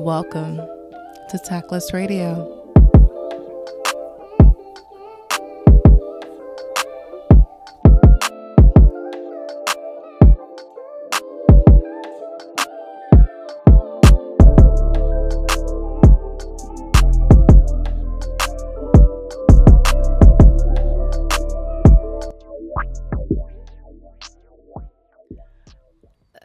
Welcome 0.00 0.56
to 1.28 1.38
Tactless 1.44 1.92
Radio. 1.92 2.56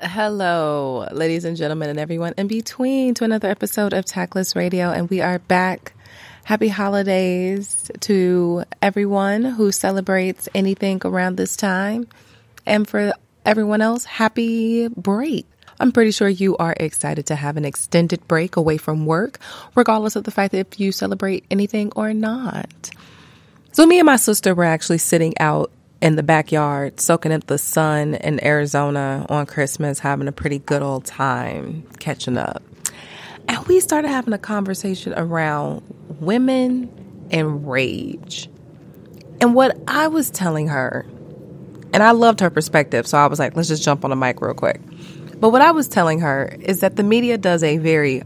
Hello, 0.02 0.65
ladies 1.16 1.46
and 1.46 1.56
gentlemen, 1.56 1.90
and 1.90 1.98
everyone 1.98 2.34
in 2.38 2.48
between, 2.48 3.14
to 3.16 3.24
another 3.24 3.50
episode 3.50 3.94
of 3.94 4.06
Tactless 4.06 4.56
Radio. 4.56 4.92
And 4.92 5.10
we 5.10 5.22
are 5.22 5.40
back. 5.40 5.94
Happy 6.44 6.68
holidays 6.68 7.90
to 8.02 8.66
everyone 8.82 9.44
who 9.44 9.72
celebrates 9.72 10.50
anything 10.54 11.02
around 11.06 11.38
this 11.38 11.56
time. 11.56 12.08
And 12.66 12.88
for 12.88 13.14
everyone 13.46 13.82
else, 13.82 14.06
happy 14.06 14.90
break. 14.90 15.48
I'm 15.80 15.92
pretty 15.92 16.12
sure 16.12 16.30
you 16.30 16.58
are 16.58 16.76
excited 16.78 17.28
to 17.28 17.36
have 17.36 17.58
an 17.58 17.66
extended 17.66 18.28
break 18.28 18.58
away 18.58 18.78
from 18.78 19.06
work, 19.06 19.40
regardless 19.74 20.16
of 20.16 20.26
the 20.26 20.32
fact 20.32 20.52
that 20.52 20.60
if 20.60 20.80
you 20.80 20.92
celebrate 20.92 21.46
anything 21.50 21.92
or 21.96 22.14
not. 22.14 22.90
So, 23.72 23.86
me 23.86 24.00
and 24.00 24.06
my 24.06 24.16
sister 24.16 24.54
were 24.54 24.64
actually 24.64 25.00
sitting 25.00 25.34
out 25.40 25.72
in 26.02 26.16
the 26.16 26.24
backyard, 26.24 27.00
soaking 27.00 27.32
up 27.32 27.46
the 27.48 27.58
sun 27.58 28.16
in 28.16 28.44
Arizona 28.44 29.26
on 29.30 29.46
Christmas, 29.46 30.00
having 30.00 30.28
a 30.28 30.32
pretty 30.32 30.60
good 30.60 30.82
old 30.82 31.06
time 31.06 31.84
catching 32.00 32.38
up. 32.38 32.62
And 33.48 33.66
we 33.68 33.80
started 33.80 34.10
having 34.10 34.34
a 34.34 34.38
conversation 34.38 35.14
around 35.16 35.84
women 36.20 37.28
and 37.32 37.70
rage. 37.70 38.50
And 39.42 39.54
what 39.54 39.78
I 39.88 40.08
was 40.08 40.30
telling 40.30 40.68
her, 40.68 41.06
and 41.94 42.02
I 42.02 42.12
loved 42.12 42.40
her 42.40 42.50
perspective, 42.50 43.08
so 43.08 43.18
I 43.18 43.28
was 43.28 43.40
like, 43.40 43.56
let's 43.56 43.68
just 43.68 43.84
jump 43.84 44.04
on 44.04 44.10
the 44.10 44.16
mic 44.16 44.42
real 44.42 44.54
quick. 44.54 44.82
But 45.40 45.50
what 45.50 45.62
I 45.62 45.72
was 45.72 45.88
telling 45.88 46.22
her 46.22 46.56
is 46.62 46.80
that 46.80 46.96
the 46.96 47.04
media 47.04 47.38
does 47.38 47.64
a 47.64 47.78
very 47.78 48.24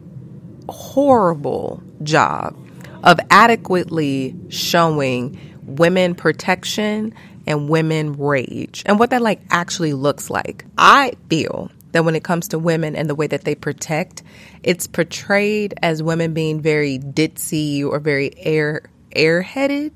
horrible 0.69 1.81
job 2.03 2.55
of 3.03 3.19
adequately 3.29 4.35
showing 4.49 5.39
women 5.63 6.15
protection 6.15 7.13
and 7.50 7.67
women 7.67 8.14
rage 8.14 8.83
and 8.86 9.00
what 9.00 9.09
that 9.09 9.22
like 9.22 9.42
actually 9.50 9.94
looks 9.94 10.30
like. 10.30 10.64
I 10.78 11.14
feel 11.30 11.72
that 11.92 12.05
when 12.05 12.16
it 12.16 12.23
comes 12.23 12.50
to 12.50 12.59
women 12.59 12.95
and 12.95 13.09
the 13.09 13.16
way 13.16 13.28
that 13.28 13.44
they 13.44 13.55
protect, 13.55 14.23
it's 14.64 14.88
portrayed 14.88 15.73
as 15.81 16.03
women 16.03 16.33
being 16.33 16.61
very 16.61 17.00
ditzy 17.00 17.83
or 17.83 18.00
very 18.00 18.31
air 18.38 18.83
airheaded, 19.16 19.92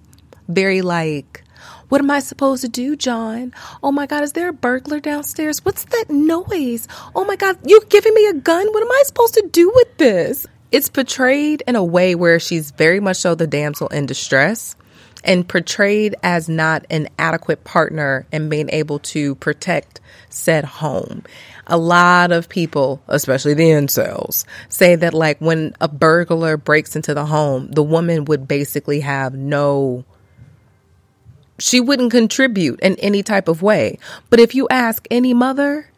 very 0.49 0.81
like 0.81 1.43
what 1.89 2.01
am 2.01 2.09
I 2.09 2.21
supposed 2.21 2.63
to 2.63 2.69
do, 2.69 2.95
John? 2.95 3.53
Oh 3.83 3.91
my 3.91 4.07
God, 4.07 4.23
is 4.23 4.33
there 4.33 4.49
a 4.49 4.53
burglar 4.53 4.99
downstairs? 4.99 5.63
What's 5.63 5.85
that 5.85 6.05
noise? 6.09 6.87
Oh 7.13 7.23
my 7.23 7.35
God, 7.35 7.59
you're 7.65 7.81
giving 7.81 8.15
me 8.15 8.25
a 8.25 8.33
gun? 8.33 8.65
What 8.71 8.81
am 8.81 8.91
I 8.91 9.03
supposed 9.05 9.35
to 9.35 9.47
do 9.51 9.71
with 9.75 9.97
this? 9.97 10.47
It's 10.71 10.89
portrayed 10.89 11.61
in 11.67 11.75
a 11.75 11.83
way 11.83 12.15
where 12.15 12.39
she's 12.39 12.71
very 12.71 12.99
much 12.99 13.17
so 13.17 13.35
the 13.35 13.45
damsel 13.45 13.89
in 13.89 14.07
distress 14.07 14.75
and 15.23 15.47
portrayed 15.47 16.15
as 16.23 16.49
not 16.49 16.85
an 16.89 17.07
adequate 17.17 17.63
partner 17.63 18.25
and 18.31 18.49
being 18.49 18.69
able 18.69 18.99
to 18.99 19.35
protect 19.35 19.99
said 20.29 20.65
home. 20.65 21.23
A 21.67 21.77
lot 21.77 22.31
of 22.31 22.49
people, 22.49 23.01
especially 23.07 23.53
the 23.53 23.63
incels, 23.63 24.45
say 24.69 24.95
that 24.95 25.13
like 25.13 25.39
when 25.39 25.73
a 25.79 25.87
burglar 25.87 26.57
breaks 26.57 26.95
into 26.95 27.13
the 27.13 27.25
home, 27.25 27.69
the 27.71 27.83
woman 27.83 28.25
would 28.25 28.47
basically 28.47 28.99
have 28.99 29.33
no 29.33 30.03
she 31.59 31.79
wouldn't 31.79 32.11
contribute 32.11 32.79
in 32.79 32.95
any 32.95 33.23
type 33.23 33.47
of 33.47 33.61
way. 33.61 33.99
But 34.29 34.39
if 34.39 34.55
you 34.55 34.67
ask 34.69 35.07
any 35.11 35.33
mother, 35.33 35.89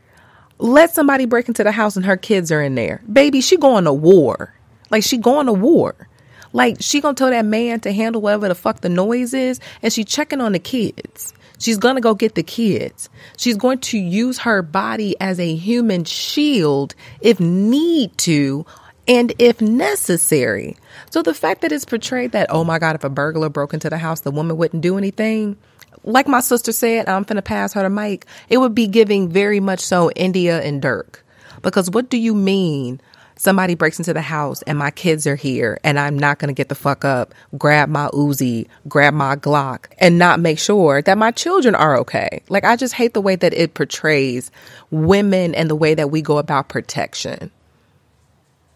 let 0.57 0.93
somebody 0.93 1.25
break 1.25 1.47
into 1.47 1.63
the 1.63 1.71
house 1.71 1.95
and 1.95 2.05
her 2.05 2.17
kids 2.17 2.51
are 2.51 2.61
in 2.61 2.75
there. 2.75 3.01
Baby, 3.11 3.41
she 3.41 3.57
going 3.57 3.85
to 3.85 3.93
war. 3.93 4.53
Like 4.91 5.03
she 5.03 5.17
going 5.17 5.47
to 5.47 5.53
war. 5.53 6.07
Like 6.55 6.77
she 6.79 7.01
gonna 7.01 7.15
tell 7.15 7.31
that 7.31 7.43
man 7.43 7.81
to 7.81 7.91
handle 7.91 8.21
whatever 8.21 8.47
the 8.47 8.55
fuck 8.55 8.79
the 8.79 8.87
noise 8.87 9.33
is, 9.33 9.59
and 9.81 9.91
she 9.91 10.05
checking 10.05 10.39
on 10.39 10.53
the 10.53 10.59
kids. 10.59 11.33
She's 11.59 11.77
gonna 11.77 11.99
go 11.99 12.15
get 12.15 12.35
the 12.35 12.43
kids. 12.43 13.09
She's 13.35 13.57
going 13.57 13.79
to 13.79 13.97
use 13.97 14.37
her 14.39 14.61
body 14.61 15.17
as 15.19 15.37
a 15.37 15.53
human 15.53 16.05
shield 16.05 16.95
if 17.19 17.41
need 17.41 18.17
to 18.19 18.65
and 19.05 19.33
if 19.37 19.59
necessary. 19.59 20.77
So 21.09 21.21
the 21.21 21.33
fact 21.33 21.59
that 21.61 21.73
it's 21.73 21.83
portrayed 21.83 22.31
that, 22.31 22.47
oh 22.49 22.63
my 22.63 22.79
God, 22.79 22.95
if 22.95 23.03
a 23.03 23.09
burglar 23.09 23.49
broke 23.49 23.73
into 23.73 23.89
the 23.89 23.97
house, 23.97 24.21
the 24.21 24.31
woman 24.31 24.55
wouldn't 24.55 24.81
do 24.81 24.97
anything. 24.97 25.57
Like 26.05 26.29
my 26.29 26.39
sister 26.39 26.71
said, 26.71 27.09
I'm 27.09 27.25
finna 27.25 27.43
pass 27.43 27.73
her 27.73 27.83
the 27.83 27.89
mic. 27.89 28.27
It 28.47 28.59
would 28.59 28.73
be 28.73 28.87
giving 28.87 29.27
very 29.27 29.59
much 29.59 29.81
so 29.81 30.09
India 30.11 30.61
and 30.61 30.81
Dirk. 30.81 31.25
Because 31.61 31.89
what 31.89 32.09
do 32.09 32.15
you 32.15 32.33
mean 32.33 33.01
somebody 33.37 33.75
breaks 33.75 33.99
into 33.99 34.13
the 34.13 34.21
house 34.21 34.61
and 34.63 34.77
my 34.77 34.91
kids 34.91 35.27
are 35.27 35.35
here 35.35 35.79
and 35.83 35.99
I'm 35.99 36.17
not 36.17 36.39
going 36.39 36.47
to 36.47 36.53
get 36.53 36.69
the 36.69 36.75
fuck 36.75 37.03
up, 37.05 37.33
grab 37.57 37.89
my 37.89 38.07
Uzi, 38.09 38.67
grab 38.87 39.13
my 39.13 39.35
Glock 39.35 39.87
and 39.97 40.17
not 40.17 40.39
make 40.39 40.59
sure 40.59 41.01
that 41.01 41.17
my 41.17 41.31
children 41.31 41.75
are 41.75 41.97
okay. 41.99 42.41
Like 42.49 42.63
I 42.63 42.75
just 42.75 42.93
hate 42.93 43.13
the 43.13 43.21
way 43.21 43.35
that 43.35 43.53
it 43.53 43.73
portrays 43.73 44.51
women 44.91 45.55
and 45.55 45.69
the 45.69 45.75
way 45.75 45.93
that 45.93 46.11
we 46.11 46.21
go 46.21 46.37
about 46.37 46.69
protection. 46.69 47.51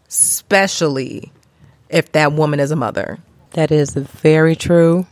Especially 0.08 1.32
if 1.88 2.12
that 2.12 2.32
woman 2.32 2.60
is 2.60 2.70
a 2.70 2.76
mother. 2.76 3.18
That 3.52 3.72
is 3.72 3.94
very 3.94 4.56
true 4.56 5.06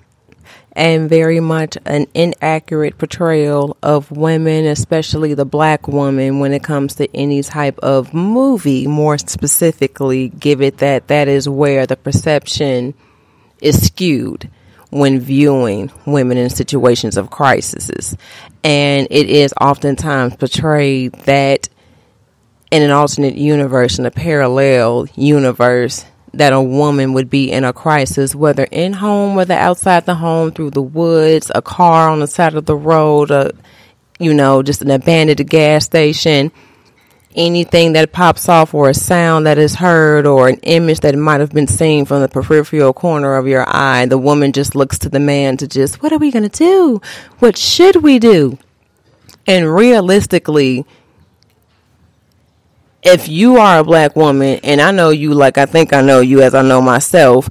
and 0.79 1.09
very 1.09 1.41
much 1.41 1.77
an 1.87 2.07
inaccurate 2.15 2.97
portrayal 2.99 3.77
of 3.83 4.13
women, 4.13 4.65
especially 4.65 5.35
the 5.35 5.45
black 5.45 5.89
woman, 5.89 6.39
when 6.39 6.53
it 6.53 6.63
comes 6.63 6.95
to 6.95 7.17
any 7.17 7.43
type 7.43 7.77
of 7.81 8.15
movie. 8.15 8.87
More 8.87 9.19
specifically, 9.19 10.29
give 10.29 10.63
it 10.63 10.79
that 10.79 11.09
that 11.09 11.27
is 11.27 11.49
where 11.49 11.85
the 11.85 11.97
perception 11.97 12.95
is 13.61 13.85
skewed 13.85 14.49
when 14.91 15.19
viewing 15.19 15.91
women 16.07 16.39
in 16.39 16.49
situations 16.49 17.17
of 17.17 17.29
crises. 17.29 18.17
And 18.63 19.09
it 19.11 19.29
is 19.29 19.53
oftentimes 19.61 20.37
portrayed 20.37 21.13
that 21.25 21.69
in 22.71 22.85
an 22.85 22.93
alternate 22.93 23.35
universe, 23.35 23.99
in 23.99 24.07
a 24.07 24.13
parallel 24.13 25.09
universe, 25.17 26.05
that 26.35 26.53
a 26.53 26.61
woman 26.61 27.13
would 27.15 27.31
be 27.31 27.51
in 27.51 27.65
a 27.65 27.73
crisis, 27.73 28.35
whether 28.35 28.65
in 28.65 28.93
home, 28.93 29.35
whether 29.35 29.55
outside 29.55 30.07
the 30.07 30.15
home, 30.15 30.53
through 30.53 30.71
the 30.71 30.83
woods, 30.83 31.51
a 31.55 31.63
car 31.63 32.09
on 32.09 32.21
the 32.21 32.27
side 32.27 32.55
of 32.55 32.67
the 32.67 32.77
road, 32.77 33.31
a, 33.31 33.53
you 34.19 34.35
know, 34.35 34.63
just 34.63 34.83
an 34.83 34.91
abandoned 34.91 35.49
gas 35.49 35.85
station, 35.85 36.53
anything 37.35 37.93
that 37.93 38.13
pops 38.13 38.49
off 38.49 38.75
or 38.75 38.89
a 38.89 38.95
sound 38.95 39.47
that 39.47 39.59
is 39.59 39.75
heard 39.75 40.27
or 40.27 40.49
an 40.49 40.59
image 40.63 41.01
that 41.01 41.15
might 41.15 41.41
have 41.41 41.53
been 41.53 41.67
seen 41.67 42.05
from 42.05 42.21
the 42.21 42.29
peripheral 42.29 42.93
corner 42.93 43.37
of 43.37 43.47
your 43.47 43.65
eye, 43.69 44.07
the 44.07 44.19
woman 44.19 44.53
just 44.53 44.75
looks 44.75 44.99
to 44.99 45.09
the 45.09 45.21
man 45.21 45.57
to 45.57 45.69
just, 45.69 46.03
what 46.03 46.13
are 46.13 46.19
we 46.19 46.31
going 46.31 46.49
to 46.49 46.59
do? 46.59 47.01
What 47.39 47.57
should 47.57 47.97
we 47.97 48.19
do? 48.19 48.59
And 49.47 49.73
realistically, 49.73 50.85
if 53.13 53.29
you 53.29 53.57
are 53.57 53.81
a 53.81 53.85
black 53.85 54.17
woman, 54.17 54.61
and 54.63 54.81
I 54.81 54.91
know 54.91 55.11
you 55.11 55.35
like 55.35 55.59
I 55.59 55.67
think 55.67 55.93
I 55.93 56.01
know 56.01 56.21
you 56.21 56.43
as 56.43 56.55
I 56.55 56.63
know 56.63 56.81
myself, 56.81 57.49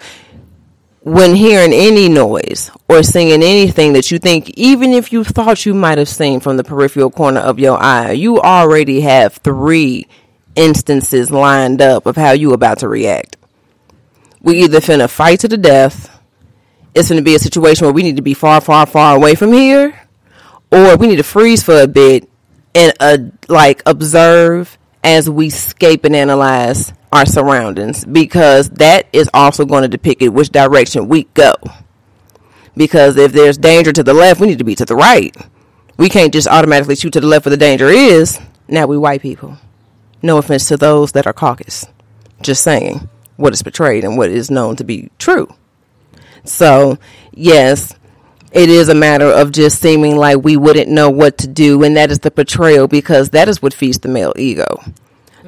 when 1.01 1.35
hearing 1.35 1.71
any 1.73 2.09
noise 2.09 2.69
or 2.89 3.01
seeing 3.01 3.31
anything 3.31 3.93
that 3.93 4.11
you 4.11 4.19
think, 4.19 4.49
even 4.51 4.91
if 4.91 5.13
you 5.13 5.23
thought 5.23 5.65
you 5.65 5.73
might 5.73 5.97
have 5.97 6.09
seen 6.09 6.39
from 6.39 6.57
the 6.57 6.63
peripheral 6.63 7.09
corner 7.09 7.39
of 7.39 7.59
your 7.59 7.81
eye, 7.81 8.11
you 8.11 8.41
already 8.41 9.01
have 9.01 9.35
three 9.35 10.07
instances 10.55 11.31
lined 11.31 11.81
up 11.81 12.05
of 12.05 12.17
how 12.17 12.31
you 12.31 12.51
about 12.51 12.79
to 12.79 12.89
react. 12.89 13.37
We 14.41 14.63
either 14.63 14.79
finna 14.79 15.09
fight 15.09 15.39
to 15.41 15.47
the 15.47 15.57
death, 15.57 16.19
it's 16.93 17.09
gonna 17.09 17.21
be 17.21 17.35
a 17.35 17.39
situation 17.39 17.85
where 17.85 17.93
we 17.93 18.03
need 18.03 18.17
to 18.17 18.21
be 18.21 18.33
far, 18.33 18.59
far, 18.59 18.85
far 18.85 19.15
away 19.15 19.35
from 19.35 19.53
here, 19.53 19.97
or 20.71 20.97
we 20.97 21.07
need 21.07 21.17
to 21.17 21.23
freeze 21.23 21.63
for 21.63 21.79
a 21.79 21.87
bit 21.87 22.29
and 22.75 22.93
uh, 22.99 23.17
like 23.47 23.81
observe 23.85 24.77
as 25.07 25.29
we 25.29 25.49
scape 25.49 26.03
and 26.03 26.13
analyze 26.13 26.91
our 27.13 27.25
surroundings 27.25 28.03
because 28.03 28.69
that 28.71 29.07
is 29.13 29.29
also 29.33 29.63
going 29.63 29.83
to 29.83 29.87
depict 29.87 30.21
it 30.21 30.27
which 30.27 30.49
direction 30.49 31.07
we 31.07 31.23
go. 31.33 31.53
Because 32.75 33.15
if 33.15 33.31
there's 33.31 33.57
danger 33.57 33.93
to 33.93 34.03
the 34.03 34.13
left, 34.13 34.41
we 34.41 34.47
need 34.47 34.57
to 34.57 34.65
be 34.65 34.75
to 34.75 34.83
the 34.83 34.97
right. 34.97 35.33
We 35.95 36.09
can't 36.09 36.33
just 36.33 36.49
automatically 36.49 36.97
shoot 36.97 37.13
to 37.13 37.21
the 37.21 37.27
left 37.27 37.45
where 37.45 37.51
the 37.51 37.57
danger 37.57 37.87
is. 37.87 38.37
Now 38.67 38.85
we 38.85 38.97
white 38.97 39.21
people. 39.21 39.57
No 40.21 40.39
offense 40.39 40.67
to 40.67 40.75
those 40.75 41.13
that 41.13 41.25
are 41.25 41.31
caucus. 41.31 41.85
Just 42.41 42.61
saying 42.61 43.07
what 43.37 43.53
is 43.53 43.63
portrayed 43.63 44.03
and 44.03 44.17
what 44.17 44.29
is 44.29 44.51
known 44.51 44.75
to 44.75 44.83
be 44.83 45.09
true. 45.17 45.47
So, 46.43 46.99
yes, 47.31 47.95
it 48.51 48.69
is 48.69 48.89
a 48.89 48.95
matter 48.95 49.25
of 49.25 49.51
just 49.51 49.81
seeming 49.81 50.15
like 50.15 50.43
we 50.43 50.57
wouldn't 50.57 50.89
know 50.89 51.09
what 51.09 51.37
to 51.37 51.47
do 51.47 51.83
and 51.83 51.97
that 51.97 52.11
is 52.11 52.19
the 52.19 52.31
portrayal 52.31 52.87
because 52.87 53.29
that 53.29 53.47
is 53.49 53.61
what 53.61 53.73
feeds 53.73 53.99
the 53.99 54.07
male 54.07 54.33
ego 54.37 54.81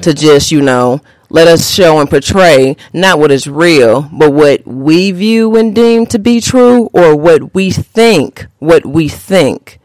to 0.02 0.14
just 0.14 0.52
you 0.52 0.62
know 0.62 1.02
let 1.32 1.48
us 1.48 1.70
show 1.70 2.00
and 2.00 2.10
portray 2.10 2.76
not 2.92 3.20
what 3.20 3.32
is 3.32 3.48
real, 3.48 4.10
but 4.12 4.34
what 4.34 4.66
we 4.66 5.12
view 5.12 5.56
and 5.56 5.76
deem 5.76 6.08
to 6.08 6.18
be 6.18 6.42
true, 6.42 6.90
or 6.92 7.16
what 7.16 7.54
we 7.54 7.70
think, 7.70 8.48
what 8.58 8.86
we 8.86 9.08
think 9.08 9.80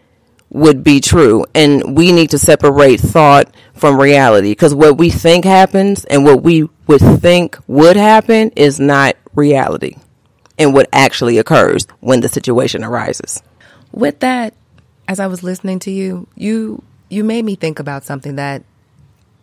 would 0.48 0.82
be 0.82 1.00
true. 1.00 1.44
And 1.54 1.96
we 1.96 2.12
need 2.12 2.30
to 2.30 2.38
separate 2.38 2.98
thought 3.00 3.54
from 3.74 4.00
reality 4.00 4.52
because 4.52 4.74
what 4.74 4.96
we 4.96 5.10
think 5.10 5.44
happens 5.44 6.04
and 6.06 6.24
what 6.24 6.42
we 6.42 6.68
would 6.86 7.02
think 7.02 7.58
would 7.66 7.96
happen 7.96 8.50
is 8.56 8.80
not 8.80 9.16
reality 9.34 9.96
and 10.58 10.74
what 10.74 10.88
actually 10.92 11.38
occurs 11.38 11.86
when 12.00 12.20
the 12.20 12.28
situation 12.28 12.84
arises. 12.84 13.42
With 13.92 14.20
that, 14.20 14.54
as 15.08 15.20
I 15.20 15.26
was 15.26 15.42
listening 15.42 15.78
to 15.80 15.90
you, 15.90 16.26
you 16.34 16.82
you 17.08 17.24
made 17.24 17.44
me 17.44 17.54
think 17.54 17.78
about 17.78 18.04
something 18.04 18.36
that 18.36 18.64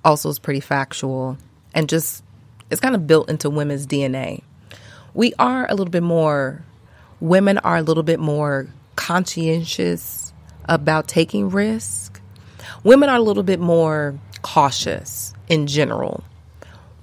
also 0.04 0.30
is 0.30 0.40
pretty 0.40 0.60
factual 0.60 1.38
and 1.74 1.88
just 1.88 2.24
it's 2.70 2.82
kind 2.82 2.96
of 2.96 3.06
built 3.06 3.30
into 3.30 3.50
women's 3.50 3.86
DNA. 3.86 4.42
We 5.14 5.34
are 5.38 5.66
a 5.68 5.76
little 5.76 5.92
bit 5.92 6.04
more 6.04 6.64
women 7.20 7.60
are 7.60 7.78
a 7.78 7.82
little 7.82 8.04
bit 8.04 8.20
more 8.20 8.68
conscientious 8.96 10.34
about 10.66 11.08
taking 11.08 11.50
risk. 11.50 12.20
Women 12.84 13.10
are 13.10 13.18
a 13.18 13.22
little 13.22 13.44
bit 13.44 13.60
more 13.60 14.18
cautious 14.42 15.34
in 15.48 15.68
general. 15.68 16.24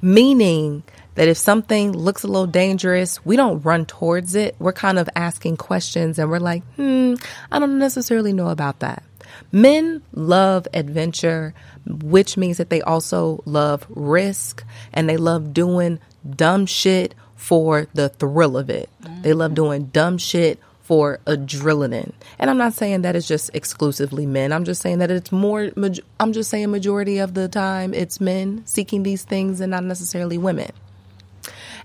Meaning 0.01 0.83
that 1.19 1.27
if 1.27 1.37
something 1.37 1.91
looks 1.91 2.23
a 2.23 2.29
little 2.29 2.47
dangerous, 2.47 3.25
we 3.27 3.35
don't 3.35 3.61
run 3.63 3.87
towards 3.87 4.37
it. 4.37 4.55
We're 4.61 4.73
kind 4.73 5.01
of 5.01 5.09
asking 5.17 5.57
questions 5.57 6.17
and 6.17 6.31
we're 6.31 6.39
like, 6.39 6.63
hmm, 6.77 7.15
I 7.51 7.59
don't 7.59 7.81
necessarily 7.81 8.33
know 8.33 8.51
about 8.51 8.79
that. 8.79 9.03
Men 9.51 10.01
love 10.13 10.69
adventure, 10.73 11.55
which 11.89 12.37
means 12.37 12.59
that 12.59 12.71
they 12.71 12.83
also 12.83 13.43
love 13.47 13.85
risk 13.89 14.63
and 14.93 15.09
they 15.09 15.17
love 15.17 15.53
doing 15.53 15.99
dumb 16.37 16.67
shit 16.67 17.17
for 17.35 17.89
the 17.95 18.11
thrill 18.11 18.57
of 18.57 18.71
it. 18.71 18.89
They 19.23 19.33
love 19.33 19.55
doing 19.55 19.87
dumb 19.87 20.19
shit 20.19 20.61
for 20.83 21.19
adrenaline. 21.27 22.13
And 22.39 22.49
I'm 22.49 22.59
not 22.59 22.75
saying 22.75 23.03
that 23.03 23.17
it's 23.17 23.27
just 23.27 23.51
exclusively 23.55 24.25
men. 24.25 24.53
I'm 24.53 24.65
just 24.65 24.83
saying 24.83 25.01
that 25.01 25.11
it's 25.11 25.33
more, 25.33 25.73
I'm 26.21 26.33
just 26.33 26.49
saying 26.49 26.71
majority 26.71 27.19
of 27.19 27.35
the 27.35 27.49
time 27.49 27.93
it's 27.93 28.21
men 28.21 28.63
seeking 28.67 29.03
these 29.03 29.25
things 29.25 29.61
and 29.61 29.73
not 29.73 29.83
necessarily 29.83 30.39
women. 30.39 30.71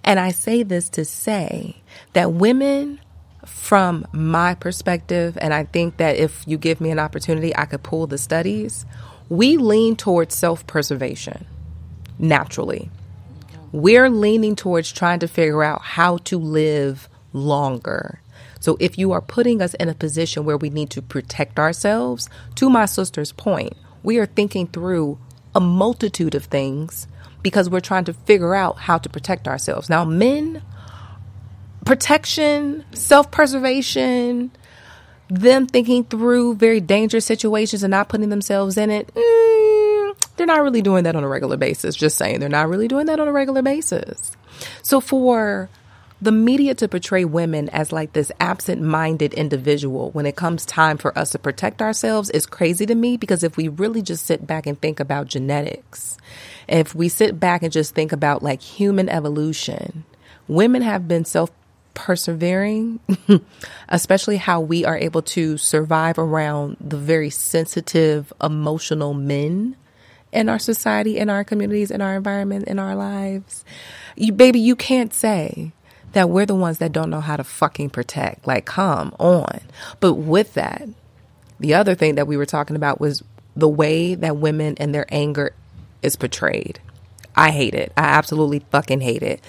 And 0.04 0.20
I 0.20 0.32
say 0.32 0.64
this 0.64 0.90
to 0.90 1.06
say 1.06 1.78
that 2.14 2.34
women, 2.34 3.00
from 3.46 4.06
my 4.12 4.56
perspective, 4.56 5.38
and 5.42 5.54
I 5.54 5.66
think 5.66 5.98
that 5.98 6.18
if 6.18 6.44
you 6.48 6.58
give 6.58 6.82
me 6.82 6.92
an 6.92 7.00
opportunity, 7.00 7.56
I 7.56 7.66
could 7.66 7.84
pull 7.84 8.08
the 8.08 8.18
studies, 8.18 8.86
we 9.30 9.58
lean 9.58 9.96
towards 9.96 10.36
self 10.36 10.66
preservation 10.68 11.46
naturally. 12.20 12.90
We're 13.72 14.10
leaning 14.10 14.56
towards 14.56 14.92
trying 14.92 15.20
to 15.20 15.28
figure 15.28 15.64
out 15.64 15.82
how 15.82 16.18
to 16.20 16.38
live 16.38 17.10
longer. 17.34 18.22
So 18.60 18.78
if 18.80 18.98
you 18.98 19.12
are 19.12 19.22
putting 19.22 19.62
us 19.62 19.74
in 19.76 19.90
a 19.90 19.96
position 19.96 20.46
where 20.46 20.58
we 20.58 20.70
need 20.70 20.90
to 20.92 21.02
protect 21.02 21.60
ourselves, 21.60 22.30
to 22.56 22.70
my 22.70 22.86
sister's 22.86 23.32
point, 23.32 23.74
we 24.04 24.20
are 24.20 24.26
thinking 24.26 24.68
through 24.68 25.18
a 25.56 25.60
multitude 25.60 26.36
of 26.36 26.46
things 26.46 27.08
because 27.44 27.70
we're 27.70 27.82
trying 27.82 28.06
to 28.06 28.14
figure 28.14 28.56
out 28.56 28.78
how 28.78 28.98
to 28.98 29.10
protect 29.10 29.48
ourselves. 29.48 29.90
Now, 29.90 30.06
men, 30.06 30.64
protection, 31.86 32.86
self 32.94 33.30
preservation, 33.30 34.52
them 35.30 35.68
thinking 35.68 36.06
through 36.06 36.56
very 36.56 36.80
dangerous 36.80 37.26
situations 37.26 37.84
and 37.84 37.92
not 37.92 38.10
putting 38.10 38.30
themselves 38.30 38.78
in 38.78 38.90
it, 38.90 39.14
mm, 39.14 40.28
they're 40.38 40.48
not 40.48 40.64
really 40.64 40.82
doing 40.82 41.04
that 41.04 41.16
on 41.16 41.24
a 41.24 41.28
regular 41.28 41.58
basis. 41.58 41.96
Just 41.96 42.18
saying, 42.18 42.40
they're 42.40 42.50
not 42.50 42.70
really 42.70 42.88
doing 42.88 43.06
that 43.08 43.20
on 43.20 43.28
a 43.28 43.34
regular 43.34 43.62
basis. 43.62 44.32
So, 44.82 45.02
for 45.02 45.70
the 46.24 46.32
media 46.32 46.74
to 46.74 46.88
portray 46.88 47.26
women 47.26 47.68
as 47.70 47.92
like 47.92 48.14
this 48.14 48.32
absent 48.40 48.82
minded 48.82 49.34
individual 49.34 50.10
when 50.12 50.26
it 50.26 50.38
comes 50.38 50.66
time 50.66 50.98
for 50.98 51.18
us 51.20 51.32
to 51.32 51.40
protect 51.40 51.82
ourselves 51.82 52.30
is 52.30 52.46
crazy 52.46 52.86
to 52.86 52.96
me 52.96 53.18
because 53.18 53.44
if 53.44 53.58
we 53.58 53.68
really 53.68 54.02
just 54.02 54.26
sit 54.26 54.48
back 54.48 54.66
and 54.66 54.80
think 54.80 55.02
about 55.02 55.28
genetics 55.28 56.18
if 56.68 56.96
we 56.96 57.10
sit 57.10 57.40
back 57.40 57.64
and 57.64 57.72
just 57.72 57.94
think 57.96 58.12
about 58.12 58.44
like 58.44 58.62
human 58.62 59.10
evolution, 59.10 60.06
women 60.48 60.82
have 60.82 61.08
been 61.08 61.26
self 61.26 61.52
persevering, 61.94 63.00
especially 63.90 64.38
how 64.38 64.60
we 64.60 64.86
are 64.86 64.98
able 64.98 65.22
to 65.22 65.58
survive 65.58 66.18
around 66.18 66.78
the 66.80 66.98
very 66.98 67.30
sensitive, 67.30 68.34
emotional 68.42 69.14
men 69.14 69.76
in 70.32 70.50
our 70.50 70.60
society, 70.60 71.18
in 71.18 71.30
our 71.30 71.44
communities, 71.44 71.92
in 71.92 72.02
our 72.02 72.16
environment, 72.16 72.68
in 72.68 72.80
our 72.80 72.96
lives. 72.96 73.64
You, 74.16 74.34
baby, 74.34 74.60
you 74.60 74.76
can't 74.76 75.14
say 75.14 75.72
that 76.14 76.30
we're 76.30 76.46
the 76.46 76.56
ones 76.56 76.80
that 76.80 76.92
don't 76.92 77.10
know 77.10 77.22
how 77.22 77.38
to 77.38 77.44
fucking 77.44 77.92
protect. 77.92 78.48
Like, 78.48 78.66
come 78.66 79.16
on. 79.20 79.62
But 80.00 80.16
with 80.16 80.54
that, 80.56 80.88
the 81.60 81.76
other 81.76 81.96
thing 81.96 82.16
that 82.16 82.28
we 82.28 82.38
were 82.38 82.46
talking 82.46 82.76
about 82.76 83.00
was 83.00 83.24
the 83.56 83.70
way 83.70 84.16
that 84.16 84.38
women 84.38 84.76
and 84.80 84.94
their 84.94 85.06
anger 85.10 85.54
is 86.04 86.16
portrayed. 86.16 86.80
I 87.36 87.52
hate 87.52 87.74
it. 87.74 87.92
I 87.98 88.04
absolutely 88.04 88.60
fucking 88.72 89.02
hate 89.02 89.24
it. 89.24 89.42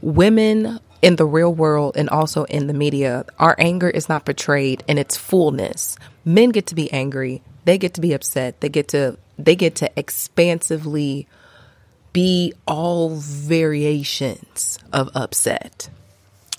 Women 0.00 0.80
in 1.02 1.16
the 1.16 1.26
real 1.26 1.52
world 1.52 1.96
and 1.96 2.08
also 2.08 2.44
in 2.44 2.66
the 2.66 2.74
media, 2.74 3.24
our 3.38 3.54
anger 3.58 3.90
is 3.90 4.08
not 4.08 4.24
portrayed 4.24 4.82
in 4.88 4.98
its 4.98 5.16
fullness. 5.16 5.96
Men 6.24 6.50
get 6.50 6.66
to 6.68 6.74
be 6.74 6.90
angry, 6.92 7.42
they 7.64 7.78
get 7.78 7.94
to 7.94 8.00
be 8.00 8.12
upset, 8.12 8.60
they 8.60 8.68
get 8.68 8.88
to 8.88 9.18
they 9.38 9.54
get 9.54 9.74
to 9.76 9.90
expansively 9.98 11.28
be 12.14 12.54
all 12.66 13.10
variations 13.16 14.78
of 14.92 15.10
upset. 15.14 15.90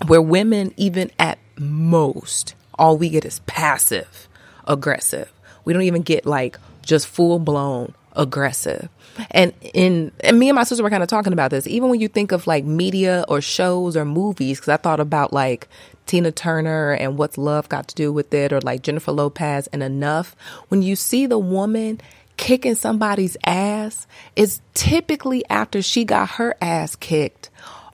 Where 0.05 0.21
women, 0.21 0.73
even 0.77 1.09
at 1.17 1.39
most, 1.57 2.53
all 2.77 2.97
we 2.97 3.09
get 3.09 3.25
is 3.25 3.39
passive 3.47 4.27
aggressive. 4.67 5.31
We 5.65 5.73
don't 5.73 5.83
even 5.83 6.03
get 6.03 6.25
like 6.25 6.59
just 6.81 7.07
full 7.07 7.39
blown 7.39 7.93
aggressive. 8.17 8.89
And 9.31 9.53
in 9.61 10.11
and 10.21 10.37
me 10.37 10.49
and 10.49 10.55
my 10.55 10.63
sister 10.63 10.83
were 10.83 10.89
kind 10.89 11.03
of 11.03 11.09
talking 11.09 11.33
about 11.33 11.51
this. 11.51 11.67
Even 11.67 11.89
when 11.89 11.99
you 11.99 12.07
think 12.07 12.31
of 12.31 12.45
like 12.47 12.65
media 12.65 13.23
or 13.27 13.41
shows 13.41 13.95
or 13.95 14.05
movies, 14.05 14.59
because 14.59 14.69
I 14.69 14.77
thought 14.77 14.99
about 14.99 15.31
like 15.31 15.67
Tina 16.05 16.31
Turner 16.31 16.93
and 16.93 17.17
what's 17.17 17.37
love 17.37 17.69
got 17.69 17.87
to 17.89 17.95
do 17.95 18.11
with 18.11 18.33
it, 18.33 18.51
or 18.51 18.61
like 18.61 18.81
Jennifer 18.81 19.11
Lopez 19.11 19.67
and 19.67 19.81
Enough. 19.81 20.35
When 20.67 20.81
you 20.81 20.95
see 20.95 21.25
the 21.25 21.39
woman 21.39 22.01
kicking 22.35 22.75
somebody's 22.75 23.37
ass, 23.45 24.05
it's 24.35 24.61
typically 24.73 25.43
after 25.49 25.81
she 25.81 26.05
got 26.05 26.29
her 26.31 26.55
ass 26.61 26.95
kicked 26.95 27.49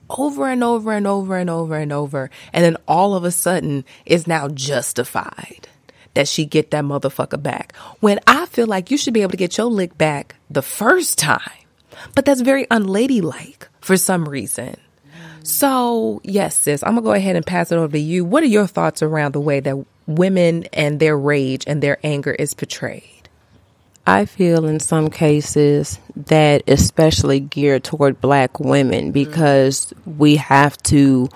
over 0.09 0.47
and 0.49 0.63
over 0.63 0.91
and 0.91 1.07
over 1.07 1.37
and 1.37 1.49
over 1.49 1.75
and 1.75 1.93
over, 1.93 2.29
and 2.51 2.63
then 2.63 2.77
all 2.87 3.15
of 3.15 3.23
a 3.23 3.31
sudden 3.31 3.85
is 4.05 4.27
now 4.27 4.49
justified 4.49 5.67
that 6.13 6.27
she 6.27 6.45
get 6.45 6.71
that 6.71 6.83
motherfucker 6.83 7.41
back. 7.41 7.75
When 7.99 8.19
I 8.27 8.45
feel 8.47 8.67
like 8.67 8.91
you 8.91 8.97
should 8.97 9.13
be 9.13 9.21
able 9.21 9.31
to 9.31 9.37
get 9.37 9.57
your 9.57 9.67
lick 9.67 9.97
back 9.97 10.35
the 10.49 10.61
first 10.61 11.17
time. 11.17 11.41
But 12.15 12.25
that's 12.25 12.41
very 12.41 12.65
unladylike 12.69 13.67
for 13.81 13.97
some 13.97 14.27
reason. 14.27 14.77
So, 15.43 16.21
yes, 16.23 16.55
sis, 16.57 16.83
I'm 16.83 16.93
going 16.93 17.03
to 17.03 17.07
go 17.07 17.13
ahead 17.13 17.35
and 17.35 17.45
pass 17.45 17.71
it 17.71 17.75
over 17.75 17.91
to 17.91 17.99
you. 17.99 18.23
What 18.23 18.43
are 18.43 18.47
your 18.47 18.67
thoughts 18.67 19.01
around 19.03 19.33
the 19.33 19.41
way 19.41 19.59
that 19.59 19.85
women 20.07 20.65
and 20.71 20.99
their 20.99 21.17
rage 21.17 21.65
and 21.67 21.83
their 21.83 21.97
anger 22.03 22.31
is 22.31 22.53
portrayed? 22.53 23.03
I 24.07 24.25
feel 24.25 24.65
in 24.65 24.79
some 24.79 25.09
cases 25.09 25.99
that 26.15 26.63
especially 26.67 27.39
geared 27.39 27.83
toward 27.83 28.19
black 28.21 28.59
women 28.59 29.05
mm-hmm. 29.05 29.11
because 29.11 29.93
we 30.05 30.37
have 30.37 30.77
to, 30.83 31.29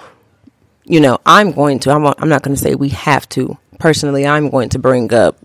you 0.83 0.99
know, 0.99 1.19
I'm 1.25 1.51
going 1.51 1.79
to, 1.79 1.91
I'm, 1.91 2.05
I'm 2.05 2.29
not 2.29 2.43
going 2.43 2.55
to 2.55 2.61
say 2.61 2.75
we 2.75 2.89
have 2.89 3.27
to, 3.29 3.57
personally, 3.79 4.25
I'm 4.25 4.49
going 4.49 4.69
to 4.69 4.79
bring 4.79 5.13
up 5.13 5.37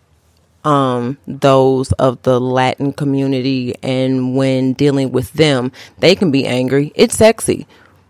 um, 0.65 1.19
those 1.27 1.93
of 1.93 2.23
the 2.23 2.41
Latin 2.41 2.93
community, 2.93 3.75
and 3.83 4.37
when 4.37 4.75
dealing 4.75 5.13
with 5.13 5.33
them, 5.33 5.73
they 5.99 6.15
can 6.15 6.31
be 6.31 6.47
angry. 6.47 6.93
It's 6.95 7.17
sexy, 7.17 7.67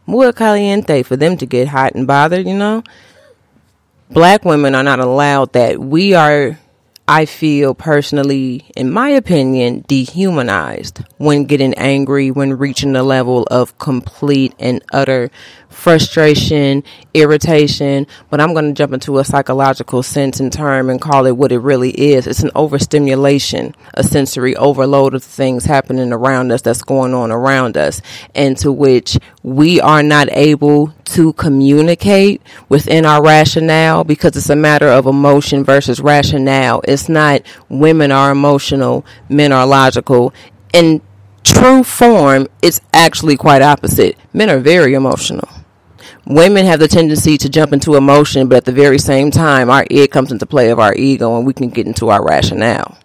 muy 0.07 0.33
caliente 0.33 1.03
for 1.03 1.17
them 1.17 1.37
to 1.39 1.47
get 1.47 1.69
hot 1.69 1.95
and 1.95 2.07
bothered. 2.07 2.47
You 2.47 2.57
know, 2.57 2.83
black 4.11 4.45
women 4.45 4.75
are 4.75 4.83
not 4.83 5.01
allowed 5.01 5.53
that. 5.55 5.79
We 5.79 6.15
are 6.15 6.59
I 7.09 7.27
feel 7.27 7.75
personally, 7.75 8.71
in 8.77 8.91
my 8.91 9.09
opinion, 9.09 9.85
dehumanized 9.89 11.03
when 11.19 11.47
getting 11.47 11.75
angry, 11.75 12.31
when 12.31 12.57
reaching 12.57 12.93
the 12.93 13.03
level 13.03 13.43
of 13.51 13.77
complete 13.79 14.55
and 14.59 14.83
utter 14.93 15.31
frustration, 15.73 16.85
irritation. 17.15 18.07
But 18.31 18.41
I'm 18.41 18.53
going 18.53 18.67
to 18.67 18.73
jump 18.73 18.93
into 18.93 19.19
a 19.19 19.25
psychological 19.25 20.03
sense 20.03 20.41
and 20.41 20.53
term 20.53 20.91
and 20.91 21.01
call 21.01 21.27
it 21.27 21.37
what 21.37 21.53
it 21.53 21.59
really 21.59 21.91
is. 21.91 22.27
It's 22.27 22.43
an 22.43 22.51
overstimulation, 22.55 23.75
a 23.95 24.03
sensory 24.03 24.55
overload 24.57 25.15
of 25.15 25.23
things 25.23 25.65
happening 25.65 26.13
around 26.13 26.53
us 26.53 26.63
that's 26.63 26.83
going 26.83 27.15
on 27.15 27.31
around 27.31 27.77
us, 27.77 28.01
and 28.35 28.57
to 28.59 28.73
which 28.73 29.19
we 29.43 29.81
are 29.81 30.03
not 30.03 30.29
able 30.33 30.95
to 31.05 31.33
communicate 31.35 32.41
within 32.69 33.05
our 33.05 33.23
rationale 33.23 34.05
because 34.05 34.37
it's 34.37 34.51
a 34.51 34.57
matter 34.57 34.89
of 34.89 35.07
emotion 35.07 35.65
versus 35.65 36.01
rationale. 36.01 36.81
It's 36.85 37.09
not 37.09 37.43
women 37.69 38.11
are 38.13 38.31
emotional, 38.31 39.05
men 39.29 39.53
are 39.53 39.67
logical. 39.67 40.33
And 40.73 41.01
true 41.45 41.83
form, 41.83 42.49
it's 42.63 42.81
actually 42.93 43.37
quite 43.37 43.63
opposite. 43.63 44.17
Men 44.33 44.51
are 44.51 44.59
very 44.59 44.95
emotional. 44.95 45.49
Women 46.25 46.67
have 46.67 46.79
the 46.79 46.89
tendency 46.89 47.37
to 47.39 47.49
jump 47.49 47.73
into 47.73 47.97
emotion, 47.97 48.49
but 48.49 48.59
at 48.59 48.65
the 48.65 48.73
very 48.73 48.99
same 48.99 49.31
time, 49.31 49.69
our 49.69 49.85
id 49.91 50.09
comes 50.09 50.31
into 50.31 50.47
play 50.47 50.71
of 50.71 50.79
our 50.79 50.95
ego 50.95 51.37
and 51.37 51.47
we 51.47 51.53
can 51.53 51.69
get 51.69 51.87
into 51.87 52.11
our 52.11 52.25
rationale. 52.25 52.97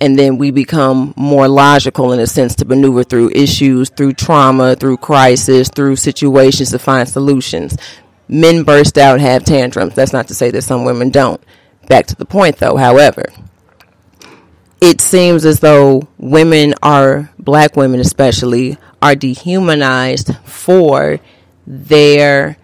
And 0.00 0.16
then 0.16 0.38
we 0.38 0.52
become 0.52 1.12
more 1.16 1.48
logical 1.48 2.12
in 2.12 2.20
a 2.20 2.26
sense 2.28 2.54
to 2.56 2.64
maneuver 2.64 3.02
through 3.02 3.30
issues, 3.30 3.90
through 3.90 4.12
trauma, 4.12 4.76
through 4.76 4.98
crisis, 4.98 5.68
through 5.68 5.96
situations 5.96 6.70
to 6.70 6.78
find 6.78 7.08
solutions. 7.08 7.76
Men 8.28 8.62
burst 8.62 8.96
out, 8.96 9.20
have 9.20 9.42
tantrums. 9.42 9.94
That's 9.94 10.12
not 10.12 10.28
to 10.28 10.34
say 10.34 10.52
that 10.52 10.62
some 10.62 10.84
women 10.84 11.10
don't. 11.10 11.42
Back 11.88 12.06
to 12.06 12.14
the 12.14 12.26
point 12.26 12.58
though, 12.58 12.76
however, 12.76 13.24
it 14.80 15.00
seems 15.00 15.44
as 15.44 15.58
though 15.58 16.06
women 16.18 16.74
are, 16.84 17.32
black 17.36 17.74
women 17.74 17.98
especially, 17.98 18.78
are 19.02 19.16
dehumanized 19.16 20.36
for 20.44 21.18
their 21.68 22.56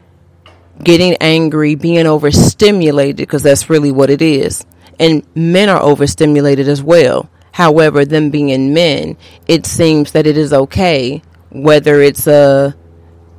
getting 0.83 1.15
angry, 1.21 1.75
being 1.75 2.07
overstimulated, 2.07 3.17
because 3.17 3.43
that's 3.43 3.69
really 3.69 3.93
what 3.93 4.11
it 4.11 4.23
is. 4.23 4.65
And 4.99 5.25
men 5.35 5.69
are 5.69 5.83
overstimulated 5.83 6.69
as 6.69 6.83
well. 6.83 7.29
However, 7.53 8.05
them 8.05 8.31
being 8.31 8.73
men, 8.73 9.17
it 9.47 9.67
seems 9.67 10.13
that 10.13 10.27
it 10.27 10.37
is 10.37 10.53
okay, 10.53 11.23
whether 11.51 12.01
it's 12.01 12.27
a 12.27 12.75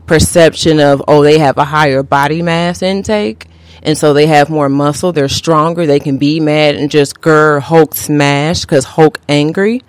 perception 0.05 0.79
of, 0.79 1.03
oh, 1.07 1.24
they 1.24 1.39
have 1.39 1.57
a 1.57 1.65
higher 1.65 2.03
body 2.03 2.41
mass 2.41 2.81
intake, 2.81 3.48
and 3.81 3.98
so 3.98 4.13
they 4.13 4.27
have 4.27 4.50
more 4.50 4.69
muscle, 4.69 5.12
they're 5.12 5.27
stronger, 5.27 5.86
they 5.86 6.00
can 6.00 6.17
be 6.17 6.39
mad 6.39 6.75
and 6.75 6.89
just 6.89 7.19
grr, 7.19 7.60
Hulk 7.60 7.95
smash, 7.95 8.62
because 8.62 8.86
Hulk 8.86 9.19
angry. 9.27 9.81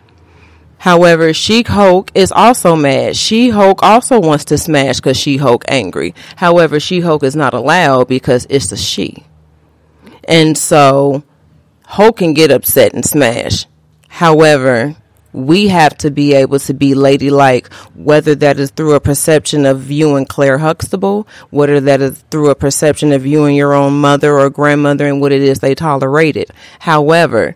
However, 0.78 1.32
She 1.32 1.62
Hulk 1.62 2.10
is 2.14 2.30
also 2.30 2.76
mad. 2.76 3.16
She 3.16 3.48
Hulk 3.50 3.82
also 3.82 4.20
wants 4.20 4.44
to 4.46 4.58
smash 4.58 4.96
because 4.96 5.16
She 5.16 5.38
Hulk 5.38 5.64
angry. 5.68 6.14
However, 6.36 6.78
She 6.78 7.00
Hulk 7.00 7.22
is 7.22 7.34
not 7.34 7.54
allowed 7.54 8.08
because 8.08 8.46
it's 8.50 8.72
a 8.72 8.76
she. 8.76 9.24
And 10.28 10.56
so 10.56 11.22
Hulk 11.86 12.18
can 12.18 12.34
get 12.34 12.50
upset 12.50 12.92
and 12.92 13.04
smash. 13.04 13.66
However, 14.08 14.96
we 15.32 15.68
have 15.68 15.96
to 15.98 16.10
be 16.10 16.32
able 16.32 16.58
to 16.58 16.72
be 16.72 16.94
ladylike, 16.94 17.70
whether 17.94 18.34
that 18.34 18.58
is 18.58 18.70
through 18.70 18.94
a 18.94 19.00
perception 19.00 19.66
of 19.66 19.80
viewing 19.80 20.24
Claire 20.24 20.58
Huxtable, 20.58 21.28
whether 21.50 21.78
that 21.80 22.00
is 22.00 22.24
through 22.30 22.48
a 22.48 22.54
perception 22.54 23.12
of 23.12 23.22
viewing 23.22 23.54
your 23.54 23.74
own 23.74 24.00
mother 24.00 24.38
or 24.38 24.48
grandmother 24.48 25.06
and 25.06 25.20
what 25.20 25.32
it 25.32 25.42
is 25.42 25.60
they 25.60 25.74
tolerated. 25.74 26.50
However, 26.78 27.54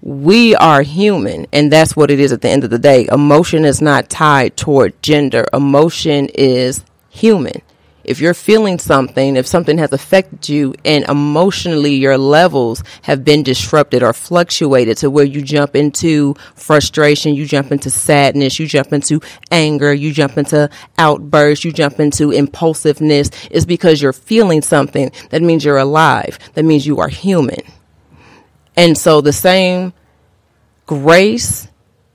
we 0.00 0.54
are 0.54 0.82
human 0.82 1.46
and 1.52 1.72
that's 1.72 1.96
what 1.96 2.10
it 2.10 2.20
is 2.20 2.32
at 2.32 2.40
the 2.40 2.48
end 2.48 2.64
of 2.64 2.70
the 2.70 2.78
day. 2.78 3.08
Emotion 3.10 3.64
is 3.64 3.82
not 3.82 4.08
tied 4.08 4.56
toward 4.56 5.00
gender. 5.02 5.46
Emotion 5.52 6.28
is 6.34 6.84
human. 7.08 7.62
If 8.04 8.20
you're 8.20 8.32
feeling 8.32 8.78
something 8.78 9.36
if 9.36 9.46
something 9.46 9.76
has 9.76 9.92
affected 9.92 10.48
you 10.48 10.74
and 10.82 11.04
emotionally 11.04 11.94
your 11.94 12.16
levels 12.16 12.82
have 13.02 13.22
been 13.22 13.42
disrupted 13.42 14.02
or 14.02 14.14
fluctuated 14.14 14.96
to 14.98 15.10
where 15.10 15.26
you 15.26 15.42
jump 15.42 15.76
into 15.76 16.34
frustration 16.54 17.34
you 17.34 17.44
jump 17.44 17.70
into 17.70 17.90
sadness 17.90 18.58
you 18.58 18.66
jump 18.66 18.94
into 18.94 19.20
anger 19.50 19.92
you 19.92 20.10
jump 20.10 20.38
into 20.38 20.70
outbursts 20.96 21.66
you 21.66 21.72
jump 21.72 22.00
into 22.00 22.30
impulsiveness 22.30 23.30
it's 23.50 23.66
because 23.66 24.00
you're 24.00 24.14
feeling 24.14 24.62
something. 24.62 25.12
That 25.28 25.42
means 25.42 25.62
you're 25.62 25.76
alive. 25.76 26.38
That 26.54 26.64
means 26.64 26.86
you 26.86 27.00
are 27.00 27.08
human 27.08 27.60
and 28.78 28.96
so 28.96 29.20
the 29.20 29.32
same 29.32 29.92
grace 30.86 31.66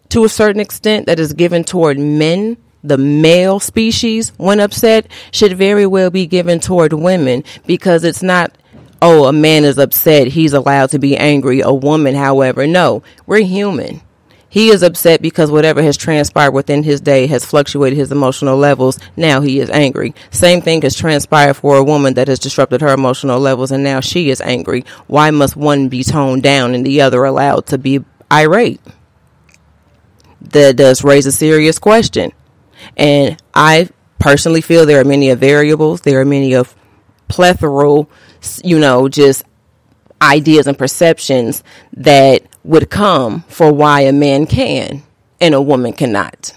to 0.08 0.24
a 0.24 0.30
certain 0.30 0.62
extent 0.62 1.08
that 1.08 1.20
is 1.20 1.34
given 1.34 1.66
toward 1.66 2.00
men, 2.00 2.56
the 2.86 2.98
male 2.98 3.60
species, 3.60 4.30
when 4.38 4.62
upset, 4.62 5.08
should 5.32 5.58
very 5.58 5.86
well 5.86 6.10
be 6.10 6.26
given 6.26 6.62
toward 6.62 6.94
women 6.94 7.44
because 7.68 8.06
it's 8.06 8.24
not, 8.24 8.58
oh, 9.02 9.26
a 9.26 9.34
man 9.34 9.66
is 9.66 9.78
upset, 9.78 10.28
he's 10.28 10.54
allowed 10.54 10.90
to 10.92 11.00
be 11.00 11.18
angry. 11.18 11.60
A 11.60 11.74
woman, 11.74 12.16
however, 12.16 12.66
no, 12.66 13.04
we're 13.26 13.44
human. 13.44 14.02
He 14.54 14.70
is 14.70 14.84
upset 14.84 15.20
because 15.20 15.50
whatever 15.50 15.82
has 15.82 15.98
transpired 15.98 16.52
within 16.52 16.84
his 16.84 17.02
day 17.02 17.26
has 17.26 17.44
fluctuated 17.44 17.98
his 17.98 18.12
emotional 18.12 18.56
levels. 18.56 19.00
Now 19.18 19.42
he 19.42 19.60
is 19.60 19.68
angry. 19.72 20.14
Same 20.30 20.62
thing 20.62 20.84
has 20.84 20.96
transpired 20.96 21.56
for 21.56 21.76
a 21.76 21.84
woman 21.84 22.14
that 22.14 22.28
has 22.28 22.38
disrupted 22.38 22.82
her 22.82 22.94
emotional 22.94 23.40
levels 23.40 23.72
and 23.72 23.84
now 23.84 24.00
she 24.00 24.30
is 24.30 24.42
angry. 24.42 24.86
Why 25.08 25.32
must 25.32 25.56
one 25.56 25.90
be 25.90 26.04
toned 26.04 26.44
down 26.44 26.76
and 26.76 26.86
the 26.86 27.02
other 27.02 27.24
allowed 27.24 27.66
to 27.66 27.80
be 27.80 28.06
irate? 28.32 28.80
That 30.40 30.76
does 30.76 31.04
raise 31.04 31.26
a 31.26 31.32
serious 31.32 31.80
question. 31.80 32.32
And 32.96 33.42
I 33.56 33.90
personally 34.20 34.62
feel 34.62 34.86
there 34.86 35.02
are 35.02 35.04
many 35.04 35.32
of 35.32 35.40
variables. 35.40 36.02
There 36.02 36.22
are 36.22 36.26
many 36.26 36.54
of 36.54 36.76
plethora, 37.28 38.06
you 38.64 38.78
know, 38.78 39.10
just 39.10 39.46
ideas 40.22 40.68
and 40.68 40.78
perceptions 40.78 41.64
that 41.94 42.44
would 42.64 42.90
come 42.90 43.42
for 43.48 43.72
why 43.72 44.02
a 44.02 44.14
man 44.14 44.46
can 44.46 45.04
and 45.42 45.54
a 45.54 45.62
woman 45.62 45.94
cannot. 45.94 46.54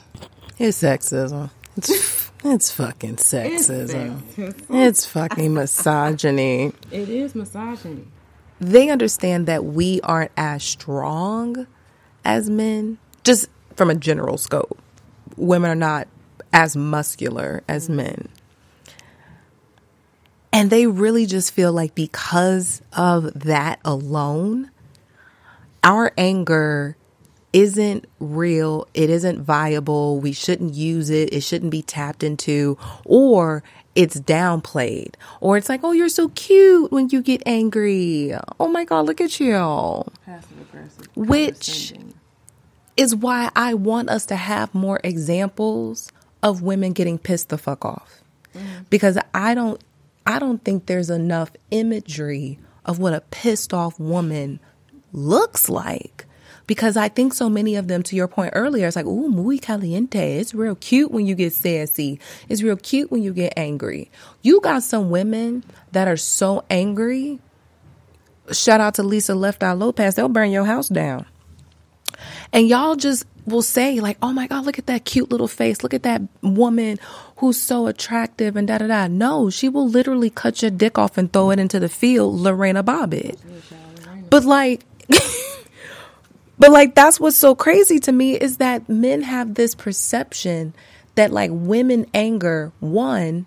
It's 0.59 0.83
sexism. 0.83 1.51
It's, 1.77 2.31
it's 2.45 2.71
fucking 2.71 3.17
sexism. 3.17 4.23
It's, 4.39 4.63
it's 4.71 5.07
fucking 5.07 5.53
misogyny. 5.53 6.73
It 6.91 7.09
is 7.09 7.35
misogyny. 7.35 8.05
They 8.61 8.89
understand 8.89 9.47
that 9.47 9.65
we 9.65 10.01
aren't 10.03 10.33
as 10.37 10.63
strong 10.63 11.67
as 12.25 12.49
men, 12.49 12.99
just 13.25 13.49
from 13.77 13.91
a 13.91 13.95
general 13.95 14.39
scope. 14.39 14.79
Women 15.37 15.71
are 15.71 15.75
not 15.75 16.09
as 16.53 16.77
muscular 16.77 17.63
as 17.69 17.91
men. 17.91 18.29
And 20.57 20.71
they 20.71 20.87
really 20.87 21.27
just 21.27 21.53
feel 21.53 21.71
like 21.71 21.95
because 21.95 22.81
of 22.95 23.41
that 23.41 23.79
alone, 23.85 24.71
our 25.85 26.15
anger 26.17 26.97
isn't 27.53 28.07
real, 28.19 28.89
it 28.95 29.11
isn't 29.11 29.43
viable, 29.43 30.19
we 30.19 30.33
shouldn't 30.33 30.73
use 30.73 31.11
it, 31.11 31.31
it 31.35 31.43
shouldn't 31.43 31.73
be 31.73 31.83
tapped 31.83 32.23
into, 32.23 32.79
or 33.05 33.63
it's 33.95 34.19
downplayed, 34.19 35.17
or 35.43 35.59
it's 35.59 35.69
like, 35.69 35.81
oh, 35.85 35.93
you're 35.93 36.09
so 36.09 36.31
cute 36.31 36.91
when 36.91 37.11
you 37.11 37.21
get 37.21 37.43
angry. 37.45 38.35
Oh 38.59 38.69
my 38.69 38.87
God, 38.87 39.05
look 39.05 39.21
at 39.21 39.39
you. 39.39 39.53
Which 41.15 41.93
is 42.97 43.15
why 43.15 43.51
I 43.55 43.75
want 43.75 44.09
us 44.09 44.25
to 44.25 44.37
have 44.37 44.75
more 44.75 45.01
examples 45.05 46.11
of 46.43 46.63
women 46.63 46.95
getting 46.95 47.19
pissed 47.19 47.51
the 47.51 47.59
fuck 47.59 47.85
off. 47.85 48.23
Mm. 48.55 48.89
Because 48.89 49.19
I 49.35 49.55
don't 49.55 49.83
I 50.27 50.39
don't 50.39 50.63
think 50.65 50.87
there's 50.87 51.11
enough 51.11 51.53
imagery 51.71 52.59
of 52.85 52.99
what 52.99 53.15
a 53.15 53.21
pissed 53.21 53.73
off 53.73 53.99
woman 54.01 54.61
looks 55.13 55.69
like. 55.69 56.27
Because 56.67 56.97
I 56.97 57.09
think 57.09 57.33
so 57.33 57.49
many 57.49 57.77
of 57.77 57.87
them, 57.87 58.03
to 58.03 58.17
your 58.17 58.27
point 58.27 58.53
earlier, 58.57 58.89
it's 58.89 58.97
like, 58.97 59.07
ooh, 59.07 59.29
muy 59.29 59.59
caliente. 59.59 60.39
It's 60.39 60.53
real 60.53 60.75
cute 60.75 61.13
when 61.13 61.25
you 61.25 61.37
get 61.37 61.53
sassy. 61.53 62.19
It's 62.49 62.61
real 62.61 62.77
cute 62.77 63.13
when 63.13 63.23
you 63.23 63.33
get 63.33 63.53
angry. 63.57 64.11
You 64.43 64.61
got 64.61 64.83
some 64.83 65.11
women 65.11 65.63
that 65.93 66.09
are 66.09 66.17
so 66.17 66.65
angry. 66.69 67.39
Shout 68.51 68.81
out 68.81 68.95
to 68.95 69.05
Lisa 69.05 69.37
Left 69.37 69.63
Eye 69.63 69.73
Lopez. 69.73 70.17
They'll 70.17 70.29
burn 70.29 70.51
your 70.51 70.65
house 70.65 70.89
down. 70.89 71.27
And 72.53 72.69
y'all 72.69 72.97
just 72.97 73.27
will 73.47 73.63
say, 73.63 74.01
like, 74.01 74.19
oh 74.21 74.33
my 74.33 74.47
God, 74.47 74.65
look 74.65 74.79
at 74.79 74.87
that 74.87 75.05
cute 75.05 75.31
little 75.31 75.49
face. 75.49 75.83
Look 75.83 75.95
at 75.95 76.03
that 76.03 76.23
woman 76.43 76.99
who's 77.37 77.61
so 77.61 77.87
attractive 77.87 78.57
and 78.57 78.67
da 78.69 78.79
da 78.79 78.87
da. 78.87 79.07
No, 79.07 79.51
she 79.51 79.69
will 79.69 79.89
literally 79.89 80.31
cut 80.31 80.63
your 80.63 80.71
dick 80.71 80.99
off 80.99 81.17
and 81.17 81.33
throw 81.33 81.51
it 81.51 81.59
into 81.59 81.79
the 81.81 81.89
field, 81.89 82.37
Lorena 82.37 82.83
Bobbitt. 82.83 83.39
But 84.29 84.45
like, 84.45 84.85
but 86.59 86.71
like, 86.71 86.95
that's 86.95 87.21
what's 87.21 87.37
so 87.37 87.55
crazy 87.55 88.01
to 88.01 88.13
me 88.13 88.35
is 88.35 88.59
that 88.59 88.89
men 88.89 89.23
have 89.23 89.55
this 89.55 89.75
perception 89.75 90.75
that 91.15 91.31
like 91.31 91.51
women 91.53 92.07
anger, 92.13 92.73
one, 92.81 93.47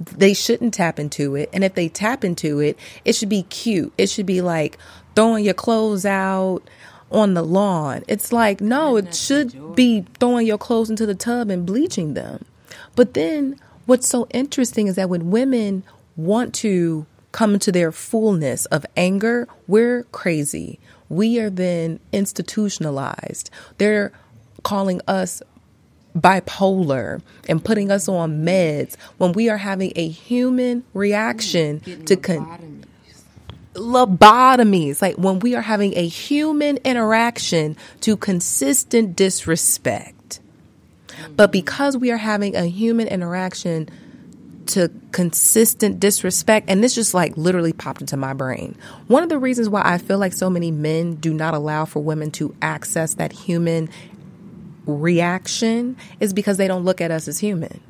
they 0.00 0.34
shouldn't 0.34 0.74
tap 0.74 0.98
into 0.98 1.34
it. 1.36 1.48
And 1.52 1.64
if 1.64 1.74
they 1.74 1.88
tap 1.88 2.24
into 2.24 2.60
it, 2.60 2.78
it 3.04 3.14
should 3.14 3.28
be 3.28 3.42
cute. 3.44 3.92
It 3.96 4.10
should 4.10 4.26
be 4.26 4.42
like 4.42 4.76
throwing 5.14 5.44
your 5.44 5.54
clothes 5.54 6.04
out 6.04 6.62
on 7.10 7.34
the 7.34 7.42
lawn. 7.42 8.02
It's 8.08 8.32
like, 8.32 8.60
no, 8.60 8.96
it 8.96 9.14
should 9.14 9.76
be 9.76 10.04
throwing 10.18 10.46
your 10.46 10.58
clothes 10.58 10.90
into 10.90 11.06
the 11.06 11.14
tub 11.14 11.50
and 11.50 11.64
bleaching 11.64 12.14
them. 12.14 12.44
But 12.94 13.14
then 13.14 13.60
what's 13.86 14.08
so 14.08 14.26
interesting 14.30 14.86
is 14.86 14.96
that 14.96 15.08
when 15.08 15.30
women 15.30 15.84
want 16.16 16.54
to 16.56 17.06
come 17.32 17.54
into 17.54 17.70
their 17.70 17.92
fullness 17.92 18.64
of 18.66 18.86
anger, 18.96 19.46
we're 19.66 20.04
crazy. 20.04 20.78
We 21.08 21.38
are 21.38 21.50
then 21.50 22.00
institutionalized. 22.12 23.50
They're 23.78 24.12
calling 24.62 25.00
us 25.06 25.42
bipolar 26.16 27.20
and 27.48 27.62
putting 27.62 27.90
us 27.90 28.08
on 28.08 28.44
meds 28.44 28.96
when 29.18 29.32
we 29.32 29.48
are 29.50 29.58
having 29.58 29.92
a 29.96 30.08
human 30.08 30.82
reaction 30.94 31.80
to 32.06 32.16
con- 32.16 32.84
lobotomies, 33.76 35.00
like 35.00 35.16
when 35.16 35.38
we 35.40 35.54
are 35.54 35.62
having 35.62 35.96
a 35.96 36.06
human 36.06 36.78
interaction 36.78 37.76
to 38.00 38.16
consistent 38.16 39.16
disrespect. 39.16 40.40
But 41.34 41.52
because 41.52 41.96
we 41.96 42.10
are 42.10 42.16
having 42.16 42.56
a 42.56 42.66
human 42.66 43.08
interaction 43.08 43.88
to 44.66 44.90
consistent 45.12 46.00
disrespect, 46.00 46.68
and 46.68 46.82
this 46.82 46.94
just 46.94 47.14
like 47.14 47.36
literally 47.36 47.72
popped 47.72 48.00
into 48.00 48.16
my 48.16 48.32
brain. 48.32 48.76
One 49.06 49.22
of 49.22 49.28
the 49.28 49.38
reasons 49.38 49.68
why 49.68 49.82
I 49.84 49.98
feel 49.98 50.18
like 50.18 50.32
so 50.32 50.50
many 50.50 50.70
men 50.70 51.14
do 51.14 51.32
not 51.32 51.54
allow 51.54 51.84
for 51.84 52.00
women 52.00 52.30
to 52.32 52.54
access 52.60 53.14
that 53.14 53.32
human 53.32 53.88
reaction 54.86 55.96
is 56.20 56.32
because 56.32 56.56
they 56.56 56.68
don't 56.68 56.84
look 56.84 57.00
at 57.00 57.10
us 57.10 57.28
as 57.28 57.38
human. 57.38 57.80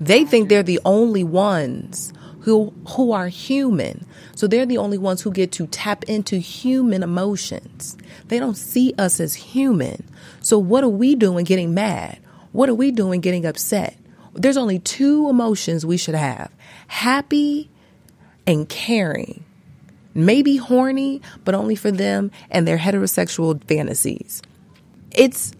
They 0.00 0.24
think 0.24 0.48
they're 0.48 0.62
the 0.62 0.80
only 0.84 1.24
ones 1.24 2.12
who 2.48 2.72
who 2.88 3.12
are 3.12 3.28
human. 3.28 4.06
So 4.34 4.46
they're 4.46 4.66
the 4.66 4.78
only 4.78 4.98
ones 4.98 5.20
who 5.20 5.30
get 5.30 5.52
to 5.52 5.66
tap 5.66 6.04
into 6.04 6.36
human 6.36 7.02
emotions. 7.02 7.96
They 8.28 8.38
don't 8.38 8.56
see 8.56 8.94
us 8.98 9.20
as 9.20 9.34
human. 9.34 10.04
So 10.40 10.58
what 10.58 10.82
are 10.82 10.88
we 10.88 11.14
doing 11.14 11.44
getting 11.44 11.74
mad? 11.74 12.18
What 12.52 12.68
are 12.68 12.74
we 12.74 12.90
doing 12.90 13.20
getting 13.20 13.44
upset? 13.44 13.96
There's 14.32 14.56
only 14.56 14.78
two 14.78 15.28
emotions 15.28 15.84
we 15.84 15.98
should 15.98 16.14
have. 16.14 16.50
Happy 16.86 17.70
and 18.46 18.68
caring. 18.68 19.44
Maybe 20.14 20.56
horny, 20.56 21.20
but 21.44 21.54
only 21.54 21.74
for 21.74 21.90
them 21.90 22.30
and 22.50 22.66
their 22.66 22.78
heterosexual 22.78 23.62
fantasies. 23.64 24.42
It's 25.12 25.52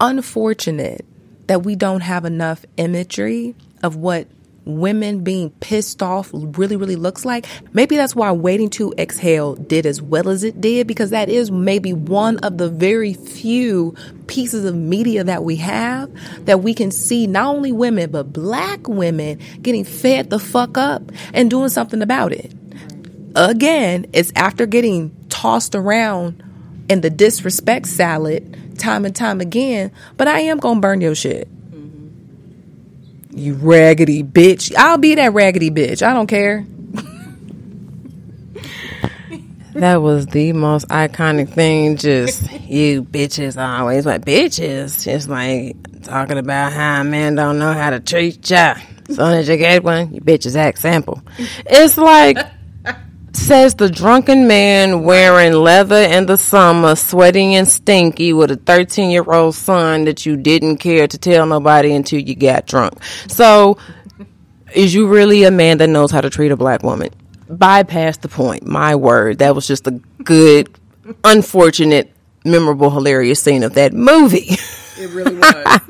unfortunate 0.00 1.04
that 1.46 1.62
we 1.62 1.76
don't 1.76 2.00
have 2.00 2.24
enough 2.24 2.64
imagery 2.78 3.54
of 3.82 3.96
what 3.96 4.28
women 4.64 5.24
being 5.24 5.50
pissed 5.50 6.02
off 6.02 6.30
really, 6.32 6.76
really 6.76 6.96
looks 6.96 7.24
like. 7.24 7.46
Maybe 7.72 7.96
that's 7.96 8.14
why 8.14 8.30
Waiting 8.32 8.70
to 8.70 8.92
Exhale 8.98 9.54
did 9.54 9.86
as 9.86 10.00
well 10.00 10.28
as 10.28 10.44
it 10.44 10.60
did, 10.60 10.86
because 10.86 11.10
that 11.10 11.28
is 11.28 11.50
maybe 11.50 11.92
one 11.92 12.38
of 12.38 12.58
the 12.58 12.68
very 12.68 13.14
few 13.14 13.94
pieces 14.26 14.64
of 14.64 14.74
media 14.74 15.24
that 15.24 15.44
we 15.44 15.56
have 15.56 16.10
that 16.46 16.62
we 16.62 16.74
can 16.74 16.90
see 16.90 17.26
not 17.26 17.54
only 17.54 17.72
women, 17.72 18.10
but 18.10 18.32
black 18.32 18.88
women 18.88 19.38
getting 19.60 19.84
fed 19.84 20.30
the 20.30 20.38
fuck 20.38 20.78
up 20.78 21.02
and 21.32 21.50
doing 21.50 21.68
something 21.68 22.02
about 22.02 22.32
it. 22.32 22.52
Again, 23.34 24.06
it's 24.12 24.32
after 24.36 24.66
getting 24.66 25.14
tossed 25.28 25.74
around 25.74 26.42
in 26.88 27.00
the 27.00 27.10
disrespect 27.10 27.86
salad 27.86 28.78
time 28.78 29.04
and 29.04 29.14
time 29.14 29.40
again, 29.40 29.90
but 30.16 30.28
I 30.28 30.40
am 30.40 30.58
gonna 30.58 30.80
burn 30.80 31.00
your 31.00 31.14
shit. 31.14 31.48
You 33.34 33.54
raggedy 33.54 34.22
bitch. 34.22 34.74
I'll 34.76 34.98
be 34.98 35.14
that 35.14 35.32
raggedy 35.32 35.70
bitch. 35.70 36.06
I 36.06 36.12
don't 36.12 36.26
care. 36.26 36.66
that 39.74 40.02
was 40.02 40.26
the 40.26 40.52
most 40.52 40.86
iconic 40.88 41.48
thing. 41.48 41.96
Just 41.96 42.52
you 42.62 43.02
bitches 43.04 43.56
always 43.56 44.04
like 44.04 44.26
bitches. 44.26 45.02
Just 45.02 45.30
like 45.30 45.76
talking 46.02 46.36
about 46.36 46.72
how 46.72 47.00
a 47.00 47.04
man 47.04 47.34
don't 47.34 47.58
know 47.58 47.72
how 47.72 47.88
to 47.88 48.00
treat 48.00 48.48
ya. 48.50 48.74
Soon 49.08 49.32
as 49.32 49.48
you 49.48 49.56
get 49.56 49.82
one, 49.82 50.12
you 50.12 50.20
bitches 50.20 50.54
act 50.54 50.78
simple. 50.78 51.22
It's 51.64 51.96
like 51.96 52.36
says 53.42 53.74
the 53.74 53.90
drunken 53.90 54.46
man 54.46 55.02
wearing 55.02 55.52
leather 55.52 55.96
in 55.96 56.26
the 56.26 56.36
summer, 56.36 56.94
sweating 56.94 57.56
and 57.56 57.66
stinky 57.68 58.32
with 58.32 58.52
a 58.52 58.56
13 58.56 59.10
year 59.10 59.24
old 59.26 59.54
son 59.56 60.04
that 60.04 60.24
you 60.24 60.36
didn't 60.36 60.76
care 60.76 61.08
to 61.08 61.18
tell 61.18 61.44
nobody 61.44 61.92
until 61.92 62.20
you 62.20 62.36
got 62.36 62.66
drunk. 62.66 63.02
So, 63.26 63.78
is 64.72 64.94
you 64.94 65.08
really 65.08 65.42
a 65.42 65.50
man 65.50 65.78
that 65.78 65.88
knows 65.88 66.12
how 66.12 66.20
to 66.20 66.30
treat 66.30 66.52
a 66.52 66.56
black 66.56 66.84
woman? 66.84 67.10
Bypass 67.48 68.18
the 68.18 68.28
point. 68.28 68.64
My 68.64 68.94
word. 68.94 69.40
That 69.40 69.56
was 69.56 69.66
just 69.66 69.88
a 69.88 70.00
good, 70.22 70.78
unfortunate, 71.24 72.12
memorable, 72.44 72.90
hilarious 72.90 73.42
scene 73.42 73.64
of 73.64 73.74
that 73.74 73.92
movie. 73.92 74.56
It 74.98 75.10
really 75.10 75.34
was. 75.34 75.80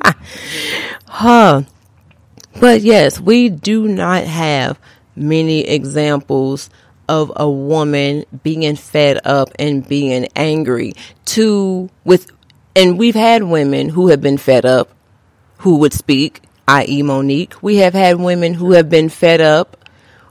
huh. 1.07 1.63
But 2.61 2.83
yes, 2.83 3.21
we 3.21 3.49
do 3.51 3.89
not 3.89 4.25
have 4.25 4.79
many 5.17 5.67
examples 5.67 6.71
of 7.13 7.31
a 7.37 7.49
woman 7.49 8.25
being 8.43 8.75
fed 8.75 9.21
up 9.27 9.51
and 9.59 9.87
being 9.87 10.27
angry 10.35 10.95
to 11.27 11.91
with 12.05 12.27
and 12.75 12.99
we've 12.99 13.15
had 13.15 13.43
women 13.43 13.91
who 13.91 14.09
have 14.09 14.23
been 14.23 14.39
fed 14.39 14.65
up 14.65 14.89
who 15.59 15.77
would 15.77 15.93
speak 15.93 16.41
i.e. 16.67 17.03
Mo'Nique 17.03 17.61
we 17.61 17.77
have 17.77 17.93
had 17.93 18.17
women 18.17 18.55
who 18.55 18.73
have 18.73 18.89
been 18.89 19.11
fed 19.11 19.43
up 19.43 19.77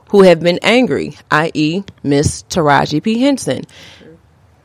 who 0.08 0.22
have 0.22 0.40
been 0.40 0.58
angry 0.62 1.16
i.e. 1.30 1.84
Miss 2.02 2.42
Taraji 2.42 3.00
P 3.00 3.20
Henson 3.20 3.62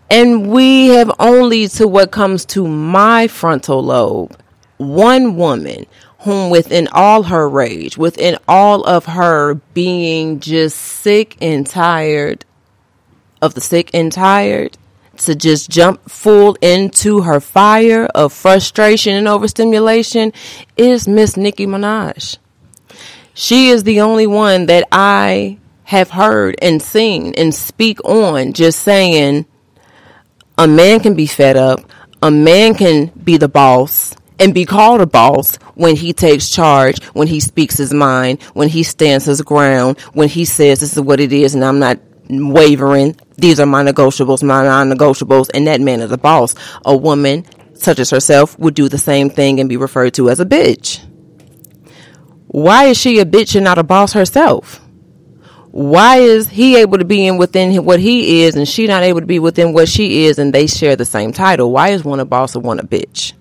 and 0.10 0.50
we 0.50 0.88
have 0.88 1.12
only 1.20 1.68
to 1.68 1.88
what 1.88 2.10
comes 2.10 2.46
to 2.46 2.68
my 2.68 3.28
frontal 3.28 3.84
lobe 3.84 4.36
one 4.78 5.36
woman 5.36 5.86
whom 6.28 6.50
within 6.50 6.90
all 6.92 7.24
her 7.24 7.48
rage, 7.48 7.98
within 7.98 8.38
all 8.50 8.84
of 8.84 9.06
her 9.06 9.54
being 9.74 10.42
just 10.42 10.78
sick 10.78 11.38
and 11.40 11.66
tired 11.66 12.44
of 13.42 13.54
the 13.54 13.62
sick 13.62 13.90
and 13.94 14.12
tired, 14.12 14.78
to 15.16 15.34
just 15.34 15.70
jump 15.70 16.10
full 16.10 16.58
into 16.62 17.22
her 17.22 17.40
fire 17.40 18.08
of 18.14 18.34
frustration 18.34 19.14
and 19.14 19.26
overstimulation 19.26 20.34
is 20.76 21.08
Miss 21.08 21.38
Nicki 21.38 21.66
Minaj. 21.66 22.38
She 23.34 23.70
is 23.70 23.84
the 23.84 24.02
only 24.02 24.28
one 24.28 24.66
that 24.66 24.86
I 24.92 25.60
have 25.86 26.10
heard 26.10 26.58
and 26.62 26.82
seen 26.82 27.36
and 27.36 27.56
speak 27.56 28.04
on 28.04 28.52
just 28.52 28.80
saying 28.82 29.46
a 30.58 30.68
man 30.68 31.00
can 31.00 31.14
be 31.14 31.26
fed 31.26 31.56
up, 31.56 31.80
a 32.22 32.30
man 32.30 32.76
can 32.76 33.06
be 33.24 33.38
the 33.38 33.48
boss, 33.48 34.14
and 34.40 34.54
be 34.54 34.66
called 34.66 35.02
a 35.02 35.08
boss 35.08 35.58
when 35.76 35.96
he 35.96 36.14
takes 36.14 36.50
charge, 36.50 37.04
when 37.14 37.28
he 37.28 37.40
speaks 37.40 37.78
his 37.78 37.94
mind, 37.94 38.42
when 38.54 38.70
he 38.70 38.84
stands 38.84 39.26
his 39.26 39.42
ground, 39.42 40.00
when 40.14 40.30
he 40.30 40.46
says 40.46 40.80
this 40.80 40.94
is 40.96 41.02
what 41.02 41.20
it 41.20 41.34
is 41.34 41.56
and 41.56 41.64
I'm 41.64 41.80
not 41.80 42.00
wavering. 42.30 43.16
These 43.38 43.60
are 43.60 43.66
my 43.66 43.84
negotiables, 43.84 44.44
my 44.44 44.64
non-negotiables, 44.64 45.50
and 45.54 45.68
that 45.68 45.82
man 45.82 46.02
is 46.02 46.12
a 46.12 46.18
boss. 46.18 46.56
A 46.86 46.96
woman 46.96 47.46
such 47.74 48.00
as 48.00 48.10
herself 48.10 48.58
would 48.60 48.74
do 48.74 48.90
the 48.90 48.98
same 48.98 49.30
thing 49.30 49.60
and 49.60 49.70
be 49.70 49.78
referred 49.78 50.14
to 50.16 50.30
as 50.30 50.40
a 50.40 50.46
bitch. 50.46 51.04
Why 52.48 52.86
is 52.86 52.98
she 52.98 53.20
a 53.20 53.26
bitch 53.26 53.56
and 53.56 53.64
not 53.64 53.78
a 53.78 53.84
boss 53.84 54.14
herself? 54.14 54.82
Why 55.72 56.18
is 56.18 56.50
he 56.50 56.78
able 56.78 56.98
to 56.98 57.06
be 57.06 57.28
in 57.28 57.38
within 57.38 57.86
what 57.86 58.00
he 58.00 58.44
is 58.44 58.56
and 58.56 58.68
she 58.68 58.88
not 58.88 59.04
able 59.04 59.20
to 59.20 59.28
be 59.28 59.38
within 59.38 59.74
what 59.74 59.88
she 59.88 60.26
is 60.26 60.40
and 60.40 60.52
they 60.52 60.66
share 60.66 60.96
the 60.96 61.06
same 61.06 61.34
title? 61.34 61.72
Why 61.72 61.90
is 61.90 62.04
one 62.04 62.20
a 62.20 62.26
boss 62.26 62.56
and 62.56 62.64
one 62.64 62.80
a 62.80 62.84
bitch? 62.84 63.34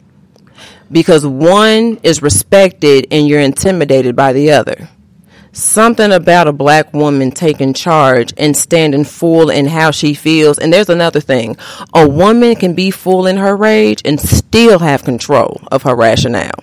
Because 0.91 1.27
one 1.27 1.99
is 2.03 2.23
respected 2.23 3.07
and 3.11 3.29
you're 3.29 3.41
intimidated 3.41 4.17
by 4.17 4.33
the 4.33 4.51
other. 4.51 4.89
Something 5.53 6.13
about 6.13 6.49
a 6.49 6.53
black 6.53 6.93
woman 6.93 7.31
taking 7.31 7.73
charge 7.73 8.35
and 8.37 8.55
standing 8.55 9.05
full 9.05 9.49
in 9.49 9.67
how 9.67 9.91
she 9.91 10.13
feels. 10.13 10.59
And 10.59 10.71
there's 10.71 10.91
another 10.91 11.21
thing 11.21 11.57
a 11.95 12.07
woman 12.07 12.57
can 12.57 12.75
be 12.75 12.91
full 12.91 13.27
in 13.27 13.39
her 13.39 13.57
rage 13.57 14.03
and 14.05 14.21
still 14.21 14.81
have 14.81 15.03
control 15.03 15.61
of 15.73 15.83
her 15.85 15.97
rationale 15.97 16.63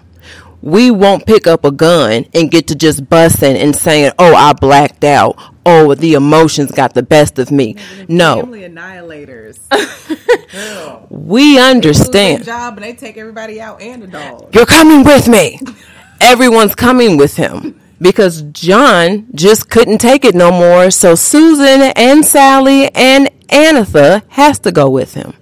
we 0.63 0.89
won't 0.89 1.25
pick 1.25 1.45
up 1.45 1.65
a 1.65 1.71
gun 1.71 2.25
and 2.33 2.49
get 2.49 2.67
to 2.67 2.75
just 2.75 3.09
busting 3.09 3.57
and 3.57 3.75
saying, 3.75 4.13
"Oh, 4.17 4.33
I 4.33 4.53
blacked 4.53 5.03
out. 5.03 5.35
Oh, 5.65 5.93
the 5.93 6.13
emotions 6.13 6.71
got 6.71 6.93
the 6.93 7.03
best 7.03 7.37
of 7.37 7.51
me." 7.51 7.75
No, 8.07 8.39
family 8.39 8.61
annihilators. 8.61 9.59
we 11.09 11.59
understand. 11.59 12.45
job 12.45 12.77
and 12.77 12.83
they 12.83 12.93
take 12.93 13.17
everybody 13.17 13.59
out 13.59 13.81
and 13.81 14.03
the 14.03 14.07
dog. 14.07 14.55
You're 14.55 14.65
coming 14.65 15.03
with 15.03 15.27
me. 15.27 15.59
Everyone's 16.21 16.75
coming 16.75 17.17
with 17.17 17.35
him 17.35 17.81
because 17.99 18.43
John 18.43 19.27
just 19.35 19.69
couldn't 19.69 19.97
take 19.97 20.23
it 20.23 20.33
no 20.33 20.49
more. 20.49 20.91
So 20.91 21.15
Susan 21.15 21.91
and 21.97 22.25
Sally 22.25 22.89
and 22.95 23.29
Anatha 23.49 24.23
has 24.29 24.59
to 24.59 24.71
go 24.71 24.89
with 24.89 25.13
him. 25.13 25.33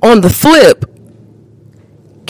On 0.00 0.20
the 0.20 0.30
flip, 0.30 0.84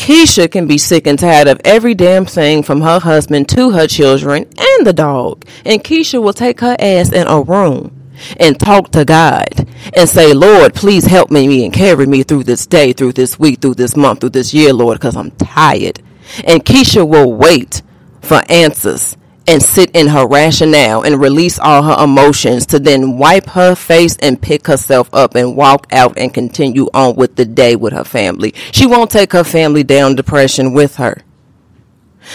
Keisha 0.01 0.51
can 0.51 0.67
be 0.67 0.79
sick 0.79 1.07
and 1.07 1.19
tired 1.19 1.47
of 1.47 1.61
every 1.63 1.93
damn 1.93 2.25
thing 2.25 2.63
from 2.63 2.81
her 2.81 2.99
husband 2.99 3.51
to 3.51 3.73
her 3.73 3.87
children 3.87 4.45
and 4.59 4.87
the 4.87 4.95
dog. 4.95 5.45
And 5.67 5.85
Keisha 5.85 6.23
will 6.23 6.33
take 6.33 6.61
her 6.61 6.75
ass 6.79 7.13
in 7.13 7.27
a 7.27 7.43
room 7.43 7.95
and 8.39 8.59
talk 8.59 8.91
to 8.93 9.05
God 9.05 9.69
and 9.95 10.09
say, 10.09 10.33
Lord, 10.33 10.75
please 10.75 11.05
help 11.05 11.31
me 11.31 11.67
and 11.67 11.73
carry 11.73 12.07
me 12.07 12.23
through 12.23 12.45
this 12.45 12.67
day, 12.67 12.95
through 12.95 13.13
this 13.13 13.39
week, 13.39 13.61
through 13.61 13.75
this 13.75 13.95
month, 13.95 14.21
through 14.21 14.31
this 14.31 14.55
year, 14.55 14.73
Lord, 14.73 14.99
because 14.99 15.17
I'm 15.17 15.33
tired. 15.33 16.01
And 16.45 16.65
Keisha 16.65 17.07
will 17.07 17.35
wait 17.35 17.83
for 18.23 18.41
answers 18.49 19.19
and 19.51 19.61
sit 19.61 19.91
in 19.97 20.07
her 20.07 20.29
rationale 20.29 21.03
and 21.03 21.21
release 21.21 21.59
all 21.59 21.83
her 21.83 22.05
emotions 22.05 22.67
to 22.67 22.79
then 22.79 23.19
wipe 23.19 23.47
her 23.47 23.75
face 23.75 24.17
and 24.19 24.41
pick 24.41 24.69
herself 24.69 25.13
up 25.13 25.35
and 25.35 25.57
walk 25.57 25.89
out 25.91 26.17
and 26.17 26.33
continue 26.33 26.89
on 26.95 27.17
with 27.17 27.35
the 27.35 27.45
day 27.45 27.75
with 27.75 27.93
her 27.93 28.05
family. 28.05 28.55
She 28.71 28.87
won't 28.87 29.11
take 29.11 29.33
her 29.33 29.43
family 29.43 29.83
down 29.83 30.15
depression 30.15 30.73
with 30.73 30.97
her. 30.97 31.25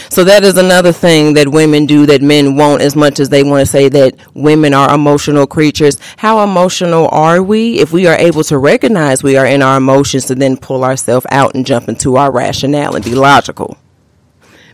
So 0.10 0.26
that 0.26 0.44
is 0.44 0.58
another 0.58 0.92
thing 0.92 1.36
that 1.36 1.48
women 1.48 1.86
do 1.86 2.06
that 2.08 2.22
men 2.22 2.58
won't 2.58 2.82
as 2.82 2.98
much 2.98 3.22
as 3.22 3.30
they 3.30 3.44
want 3.44 3.62
to 3.62 3.66
say 3.66 3.88
that 3.88 4.18
women 4.34 4.74
are 4.74 4.94
emotional 4.94 5.48
creatures. 5.48 5.98
How 6.18 6.44
emotional 6.44 7.08
are 7.14 7.42
we 7.42 7.80
if 7.80 7.94
we 7.94 8.08
are 8.08 8.18
able 8.18 8.44
to 8.46 8.58
recognize 8.58 9.24
we 9.24 9.38
are 9.38 9.46
in 9.46 9.62
our 9.62 9.78
emotions 9.78 10.26
to 10.26 10.36
then 10.36 10.58
pull 10.58 10.84
ourselves 10.84 11.26
out 11.32 11.56
and 11.56 11.66
jump 11.66 11.88
into 11.88 12.18
our 12.18 12.30
rationale 12.30 12.96
and 12.96 13.06
be 13.06 13.16
logical? 13.16 13.78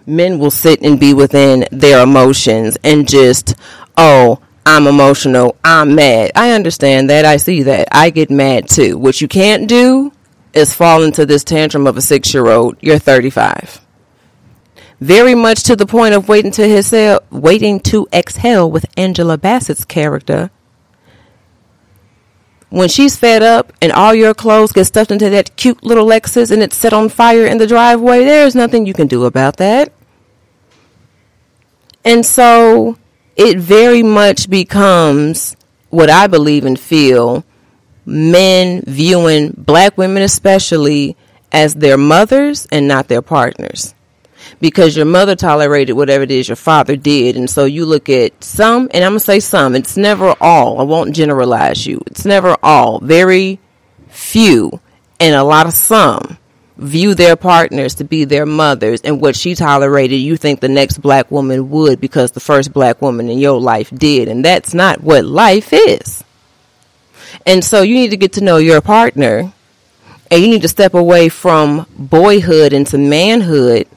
Men 0.06 0.40
will 0.40 0.52
sit 0.52 0.82
and 0.82 1.00
be 1.00 1.14
within 1.14 1.66
their 1.72 2.04
emotions 2.04 2.78
and 2.84 3.08
just, 3.08 3.56
oh, 3.98 4.42
I'm 4.66 4.88
emotional. 4.88 5.56
I'm 5.64 5.96
mad. 5.96 6.32
I 6.36 6.52
understand 6.52 7.10
that. 7.10 7.26
I 7.26 7.38
see 7.38 7.64
that. 7.64 7.88
I 7.92 8.10
get 8.10 8.30
mad 8.30 8.70
too. 8.70 8.98
What 8.98 9.22
you 9.22 9.28
can't 9.28 9.68
do 9.68 10.12
is 10.54 10.74
fall 10.74 11.04
into 11.04 11.26
this 11.26 11.44
tantrum 11.44 11.88
of 11.88 11.98
a 11.98 12.02
six 12.02 12.34
year 12.34 12.48
old. 12.48 12.78
You're 12.82 13.00
35 13.00 13.82
very 15.02 15.34
much 15.34 15.64
to 15.64 15.76
the 15.76 15.88
point 15.88 16.14
of 16.14 16.30
waiting 16.30 16.52
to 16.52 16.68
his 16.68 16.94
waiting 17.32 17.80
to 17.80 18.08
exhale 18.14 18.70
with 18.70 18.86
Angela 18.96 19.38
Bassett's 19.38 19.84
character. 19.84 20.52
When 22.72 22.88
she's 22.88 23.18
fed 23.18 23.44
up 23.44 23.74
and 23.82 23.92
all 23.92 24.16
your 24.16 24.34
clothes 24.34 24.72
get 24.72 24.86
stuffed 24.86 25.12
into 25.12 25.30
that 25.30 25.58
cute 25.58 25.84
little 25.84 26.06
Lexus 26.06 26.52
and 26.52 26.64
it's 26.64 26.78
set 26.78 26.94
on 26.94 27.10
fire 27.10 27.46
in 27.46 27.58
the 27.58 27.68
driveway, 27.68 28.24
there's 28.24 28.56
nothing 28.56 28.86
you 28.86 28.94
can 28.94 29.08
do 29.08 29.26
about 29.26 29.58
that. 29.58 29.92
And 32.06 32.26
so 32.26 32.98
it 33.36 33.60
very 33.60 34.04
much 34.04 34.50
becomes 34.50 35.58
what 35.90 36.10
I 36.10 36.28
believe 36.28 36.64
and 36.64 36.80
feel 36.80 37.44
men 38.06 38.84
viewing 38.88 39.54
black 39.58 39.98
women, 39.98 40.24
especially, 40.24 41.18
as 41.52 41.76
their 41.76 41.98
mothers 41.98 42.68
and 42.72 42.88
not 42.88 43.10
their 43.10 43.22
partners 43.22 43.94
because 44.62 44.96
your 44.96 45.06
mother 45.06 45.36
tolerated 45.36 45.96
whatever 45.96 46.24
it 46.24 46.32
is 46.32 46.48
your 46.48 46.56
father 46.56 46.96
did. 46.96 47.36
And 47.36 47.50
so 47.50 47.66
you 47.66 47.86
look 47.86 48.08
at 48.08 48.44
some, 48.44 48.88
and 48.94 49.04
I'm 49.04 49.12
going 49.12 49.20
to 49.20 49.26
say 49.26 49.40
some, 49.42 49.76
it's 49.76 49.98
never 49.98 50.36
all. 50.40 50.80
I 50.80 50.84
won't 50.84 51.16
generalize 51.16 51.86
you. 51.86 52.02
It's 52.06 52.24
never 52.24 52.56
all. 52.64 53.00
Very 53.00 53.60
few 54.08 54.80
and 55.20 55.36
a 55.36 55.44
lot 55.44 55.68
of 55.68 55.74
some 55.74 56.38
view 56.78 57.14
their 57.14 57.36
partners 57.36 57.96
to 57.96 58.04
be 58.04 58.26
their 58.26 58.46
mothers 58.46 59.02
and 59.02 59.22
what 59.22 59.36
she 59.36 59.54
tolerated 59.54 60.20
you 60.20 60.36
think 60.36 60.60
the 60.60 60.68
next 60.68 60.98
black 60.98 61.30
woman 61.30 61.70
would 61.70 62.02
because 62.02 62.32
the 62.32 62.40
first 62.40 62.74
black 62.74 63.02
woman 63.02 63.30
in 63.30 63.38
your 63.38 63.60
life 63.60 63.90
did 63.92 64.28
and 64.28 64.44
that's 64.44 64.74
not 64.74 65.02
what 65.02 65.24
life 65.24 65.72
is 65.72 66.24
and 67.46 67.64
so 67.64 67.82
you 67.84 67.94
need 67.94 68.10
to 68.10 68.18
get 68.18 68.34
to 68.34 68.44
know 68.44 68.58
your 68.58 68.82
partner 68.82 69.54
and 70.32 70.42
you 70.42 70.48
need 70.48 70.62
to 70.64 70.68
step 70.68 70.94
away 70.94 71.30
from 71.30 71.86
boyhood 71.98 72.74
into 72.74 72.98
manhood 72.98 73.88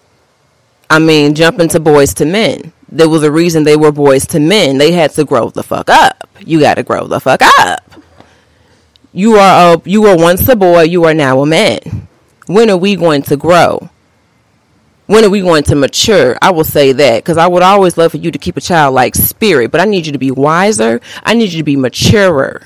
I 0.94 1.00
mean, 1.00 1.34
jumping 1.34 1.66
to 1.70 1.80
boys 1.80 2.14
to 2.14 2.24
Men. 2.24 2.72
There 2.88 3.08
was 3.08 3.24
a 3.24 3.32
reason 3.32 3.64
they 3.64 3.76
were 3.76 3.90
boys 3.90 4.28
to 4.28 4.38
Men. 4.38 4.78
They 4.78 4.92
had 4.92 5.10
to 5.14 5.24
grow 5.24 5.50
the 5.50 5.64
fuck 5.64 5.90
up. 5.90 6.28
You 6.38 6.60
got 6.60 6.74
to 6.74 6.84
grow 6.84 7.08
the 7.08 7.18
fuck 7.18 7.40
up. 7.42 8.00
You 9.12 9.34
are 9.34 9.74
a 9.74 9.82
you 9.84 10.02
were 10.02 10.16
once 10.16 10.48
a 10.48 10.54
boy. 10.54 10.82
You 10.82 11.02
are 11.02 11.12
now 11.12 11.40
a 11.40 11.46
man. 11.46 12.06
When 12.46 12.70
are 12.70 12.76
we 12.76 12.94
going 12.94 13.22
to 13.22 13.36
grow? 13.36 13.90
When 15.06 15.24
are 15.24 15.30
we 15.30 15.40
going 15.40 15.64
to 15.64 15.74
mature? 15.74 16.38
I 16.40 16.52
will 16.52 16.62
say 16.62 16.92
that 16.92 17.24
because 17.24 17.38
I 17.38 17.48
would 17.48 17.64
always 17.64 17.98
love 17.98 18.12
for 18.12 18.18
you 18.18 18.30
to 18.30 18.38
keep 18.38 18.56
a 18.56 18.60
childlike 18.60 19.16
spirit, 19.16 19.72
but 19.72 19.80
I 19.80 19.86
need 19.86 20.06
you 20.06 20.12
to 20.12 20.18
be 20.18 20.30
wiser. 20.30 21.00
I 21.24 21.34
need 21.34 21.50
you 21.50 21.58
to 21.58 21.64
be 21.64 21.74
maturer. 21.74 22.62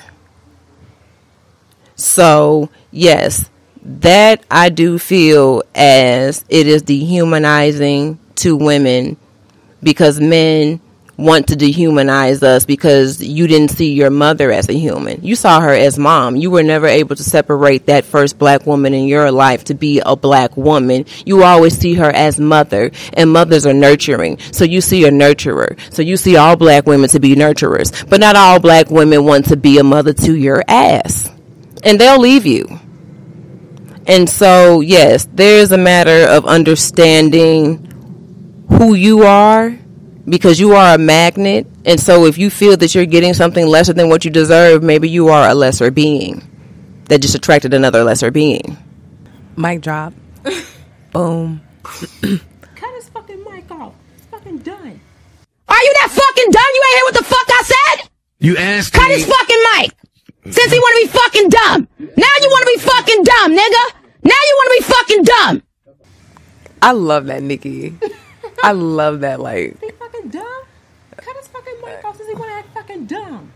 So 1.96 2.68
yes, 2.90 3.48
that 3.88 4.44
I 4.51 4.68
do 4.68 4.98
feel 4.98 5.62
as 5.74 6.44
it 6.48 6.66
is 6.66 6.83
dehumanizing 6.83 8.18
to 8.37 8.55
women 8.55 9.16
because 9.83 10.20
men 10.20 10.81
want 11.16 11.48
to 11.48 11.57
dehumanize 11.57 12.42
us 12.44 12.64
because 12.64 13.20
you 13.20 13.48
didn't 13.48 13.72
see 13.72 13.92
your 13.92 14.11
mother 14.11 14.53
as 14.53 14.68
a 14.68 14.72
human. 14.72 15.24
You 15.24 15.35
saw 15.35 15.61
her 15.61 15.72
as 15.72 15.98
mom. 15.98 16.37
You 16.37 16.51
were 16.51 16.62
never 16.62 16.87
able 16.87 17.16
to 17.16 17.24
separate 17.24 17.87
that 17.87 18.05
first 18.05 18.38
black 18.38 18.66
woman 18.66 18.94
in 18.94 19.07
your 19.07 19.33
life 19.33 19.64
to 19.64 19.74
be 19.74 20.01
a 20.05 20.14
black 20.14 20.57
woman. 20.57 21.07
You 21.27 21.42
always 21.42 21.77
see 21.77 21.94
her 21.94 22.11
as 22.11 22.38
mother, 22.38 22.92
and 23.14 23.33
mothers 23.33 23.66
are 23.66 23.74
nurturing. 23.74 24.38
So 24.53 24.64
you 24.64 24.81
see 24.81 25.07
a 25.07 25.11
nurturer. 25.11 25.77
So 25.92 26.03
you 26.03 26.16
see 26.16 26.37
all 26.37 26.57
black 26.57 26.87
women 26.87 27.09
to 27.11 27.18
be 27.18 27.35
nurturers. 27.35 28.09
But 28.09 28.20
not 28.20 28.37
all 28.37 28.61
black 28.61 28.90
women 28.90 29.24
want 29.24 29.46
to 29.46 29.57
be 29.57 29.79
a 29.79 29.85
mother 29.85 30.12
to 30.12 30.37
your 30.37 30.62
ass. 30.68 31.31
And 31.83 32.01
they'll 32.01 32.20
leave 32.20 32.46
you. 32.46 32.79
And 34.09 34.29
so, 34.29 34.81
yes, 34.81 35.29
there's 35.35 35.71
a 35.71 35.77
matter 35.79 36.27
of 36.29 36.47
understanding 36.47 37.85
who 38.71 38.94
you 38.94 39.23
are 39.25 39.77
because 40.27 40.59
you 40.59 40.73
are 40.73 40.94
a 40.94 40.99
magnet. 40.99 41.66
And 41.85 42.01
so, 42.01 42.25
if 42.25 42.38
you 42.38 42.49
feel 42.51 42.77
that 42.79 42.94
you're 42.94 43.07
getting 43.07 43.35
something 43.35 43.66
lesser 43.66 43.92
than 43.92 44.09
what 44.09 44.25
you 44.25 44.31
deserve, 44.31 44.83
maybe 44.83 45.09
you 45.11 45.29
are 45.29 45.49
a 45.49 45.55
lesser 45.55 45.90
being 45.90 46.42
that 47.09 47.21
just 47.21 47.35
attracted 47.35 47.75
another 47.75 48.03
lesser 48.03 48.31
being. 48.31 48.77
Mic 49.57 49.83
drop. 49.83 50.14
Boom. 51.12 51.61
Cut 51.83 52.94
his 52.94 53.09
fucking 53.11 53.44
mic 53.44 53.71
off. 53.71 53.94
It's 54.16 54.27
fucking 54.27 54.59
done. 54.59 55.01
Are 55.68 55.83
you 55.83 55.92
that 56.01 56.09
fucking 56.11 56.51
done? 56.51 56.71
You 56.75 56.83
ain't 56.88 56.94
hear 56.97 57.05
what 57.05 57.14
the 57.14 57.25
fuck 57.25 57.49
I 57.49 57.62
said? 57.62 58.09
You 58.40 58.57
asked 58.57 58.94
Cut 58.94 59.09
me. 59.09 59.14
his 59.16 59.27
fucking 59.27 59.62
mic. 59.77 59.92
Since 60.55 60.73
he 60.73 60.79
want 60.79 60.94
to 60.97 61.12
be 61.12 61.18
fucking 61.18 61.49
dumb. 61.51 61.88
Now 62.16 62.35
you 62.40 62.49
want 62.49 62.62
to 62.64 62.73
be 62.75 62.81
fucking 62.88 63.23
dumb, 63.25 63.53
nigga. 63.57 63.97
Now 64.22 64.31
you 64.35 64.57
want 64.57 64.68
to 64.68 64.88
be 64.88 64.94
fucking 64.94 65.24
dumb. 65.24 65.62
I 66.83 66.92
love 66.92 67.26
that, 67.26 67.42
Nicki. 67.42 67.96
I 68.62 68.72
love 68.72 69.20
that. 69.20 69.40
Like, 69.40 69.81
He 69.81 69.90
fucking 69.90 70.28
dumb? 70.28 70.62
Cut 71.16 71.37
his 71.37 71.48
fucking 71.48 71.74
mic 71.85 72.04
off 72.04 72.16
since 72.16 72.28
he 72.28 72.35
want 72.35 72.50
to 72.50 72.54
act 72.54 72.74
fucking 72.74 73.07
dumb. 73.07 73.52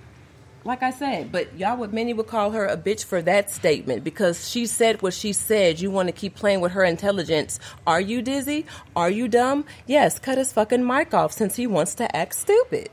Like 0.64 0.82
I 0.84 0.92
said, 0.92 1.32
but 1.32 1.58
y'all 1.58 1.76
would 1.78 1.92
many 1.92 2.12
would 2.14 2.28
call 2.28 2.52
her 2.52 2.66
a 2.66 2.76
bitch 2.76 3.04
for 3.04 3.20
that 3.22 3.50
statement 3.50 4.04
because 4.04 4.48
she 4.48 4.66
said 4.66 5.02
what 5.02 5.12
she 5.12 5.32
said. 5.32 5.80
You 5.80 5.90
want 5.90 6.08
to 6.08 6.12
keep 6.12 6.36
playing 6.36 6.60
with 6.60 6.72
her 6.72 6.84
intelligence. 6.84 7.58
Are 7.84 8.00
you 8.00 8.22
dizzy? 8.22 8.66
Are 8.94 9.10
you 9.10 9.26
dumb? 9.26 9.64
Yes, 9.88 10.20
cut 10.20 10.38
his 10.38 10.52
fucking 10.52 10.86
mic 10.86 11.14
off 11.14 11.32
since 11.32 11.56
he 11.56 11.66
wants 11.66 11.96
to 11.96 12.16
act 12.16 12.34
stupid. 12.36 12.90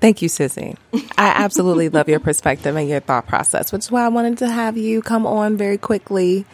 Thank 0.00 0.22
you, 0.22 0.28
Sissy. 0.28 0.76
I 1.18 1.28
absolutely 1.28 1.88
love 1.88 2.08
your 2.08 2.20
perspective 2.20 2.76
and 2.76 2.88
your 2.88 3.00
thought 3.00 3.26
process, 3.26 3.72
which 3.72 3.80
is 3.80 3.90
why 3.90 4.04
I 4.04 4.08
wanted 4.08 4.38
to 4.38 4.48
have 4.48 4.76
you 4.76 5.02
come 5.02 5.26
on 5.26 5.56
very 5.56 5.78
quickly 5.78 6.46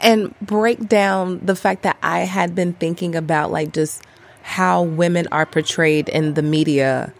and 0.00 0.34
break 0.40 0.88
down 0.88 1.44
the 1.44 1.56
fact 1.56 1.82
that 1.82 1.98
I 2.02 2.20
had 2.20 2.54
been 2.54 2.72
thinking 2.72 3.14
about 3.14 3.50
like 3.50 3.72
just 3.72 4.02
how 4.42 4.82
women 4.82 5.28
are 5.30 5.44
portrayed 5.44 6.08
in 6.08 6.32
the 6.34 6.42
media 6.42 7.12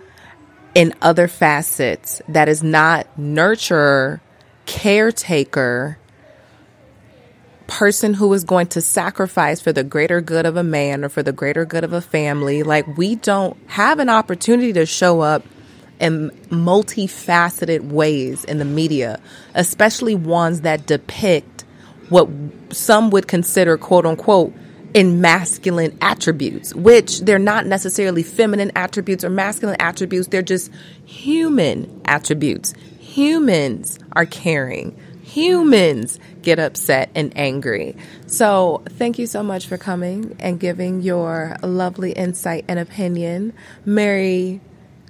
in 0.74 0.94
other 1.02 1.28
facets 1.28 2.22
that 2.28 2.48
is 2.48 2.62
not 2.62 3.06
nurturer, 3.18 4.20
caretaker, 4.64 5.98
person 7.66 8.14
who 8.14 8.32
is 8.32 8.44
going 8.44 8.68
to 8.68 8.80
sacrifice 8.80 9.60
for 9.60 9.72
the 9.72 9.84
greater 9.84 10.22
good 10.22 10.46
of 10.46 10.56
a 10.56 10.62
man 10.62 11.04
or 11.04 11.10
for 11.10 11.22
the 11.22 11.32
greater 11.32 11.66
good 11.66 11.84
of 11.84 11.92
a 11.92 12.00
family. 12.00 12.62
Like, 12.62 12.96
we 12.96 13.16
don't 13.16 13.58
have 13.66 13.98
an 13.98 14.08
opportunity 14.08 14.72
to 14.72 14.86
show 14.86 15.20
up 15.20 15.44
in 16.00 16.30
multifaceted 16.50 17.90
ways 17.90 18.44
in 18.44 18.58
the 18.58 18.64
media, 18.64 19.20
especially 19.54 20.14
ones 20.14 20.62
that 20.62 20.86
depict 20.86 21.64
what 22.08 22.28
some 22.70 23.10
would 23.10 23.28
consider 23.28 23.76
quote 23.76 24.06
unquote 24.06 24.52
in 24.94 25.20
masculine 25.20 25.96
attributes, 26.00 26.74
which 26.74 27.20
they're 27.20 27.38
not 27.38 27.66
necessarily 27.66 28.22
feminine 28.22 28.72
attributes 28.74 29.22
or 29.22 29.30
masculine 29.30 29.76
attributes, 29.80 30.28
they're 30.28 30.42
just 30.42 30.72
human 31.04 32.00
attributes. 32.04 32.72
Humans 32.98 33.98
are 34.12 34.26
caring. 34.26 34.98
Humans 35.22 36.18
get 36.40 36.58
upset 36.58 37.10
and 37.14 37.36
angry. 37.36 37.96
So, 38.26 38.82
thank 38.88 39.18
you 39.18 39.26
so 39.26 39.42
much 39.42 39.66
for 39.66 39.76
coming 39.76 40.34
and 40.38 40.58
giving 40.58 41.02
your 41.02 41.56
lovely 41.62 42.12
insight 42.12 42.64
and 42.66 42.78
opinion. 42.78 43.52
Merry 43.84 44.62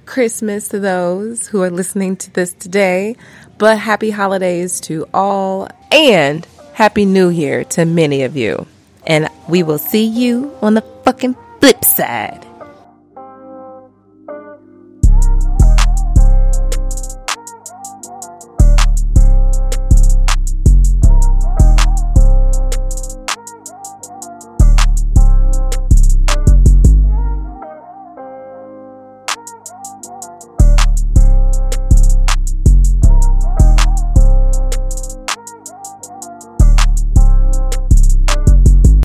Christmas 0.09 0.69
to 0.69 0.81
those 0.81 1.47
who 1.47 1.63
are 1.63 1.71
listening 1.71 2.17
to 2.17 2.33
this 2.33 2.55
today, 2.55 3.15
but 3.59 3.79
happy 3.79 4.09
holidays 4.09 4.81
to 4.81 5.07
all 5.13 5.69
and 5.93 6.47
happy 6.73 7.05
new 7.05 7.29
year 7.29 7.63
to 7.65 7.85
many 7.85 8.23
of 8.23 8.35
you. 8.35 8.67
And 9.07 9.29
we 9.51 9.63
will 9.63 9.77
see 9.77 10.07
you 10.07 10.51
on 10.63 10.73
the 10.73 10.81
fucking 11.05 11.37
flip 11.61 11.85
side. 11.85 12.43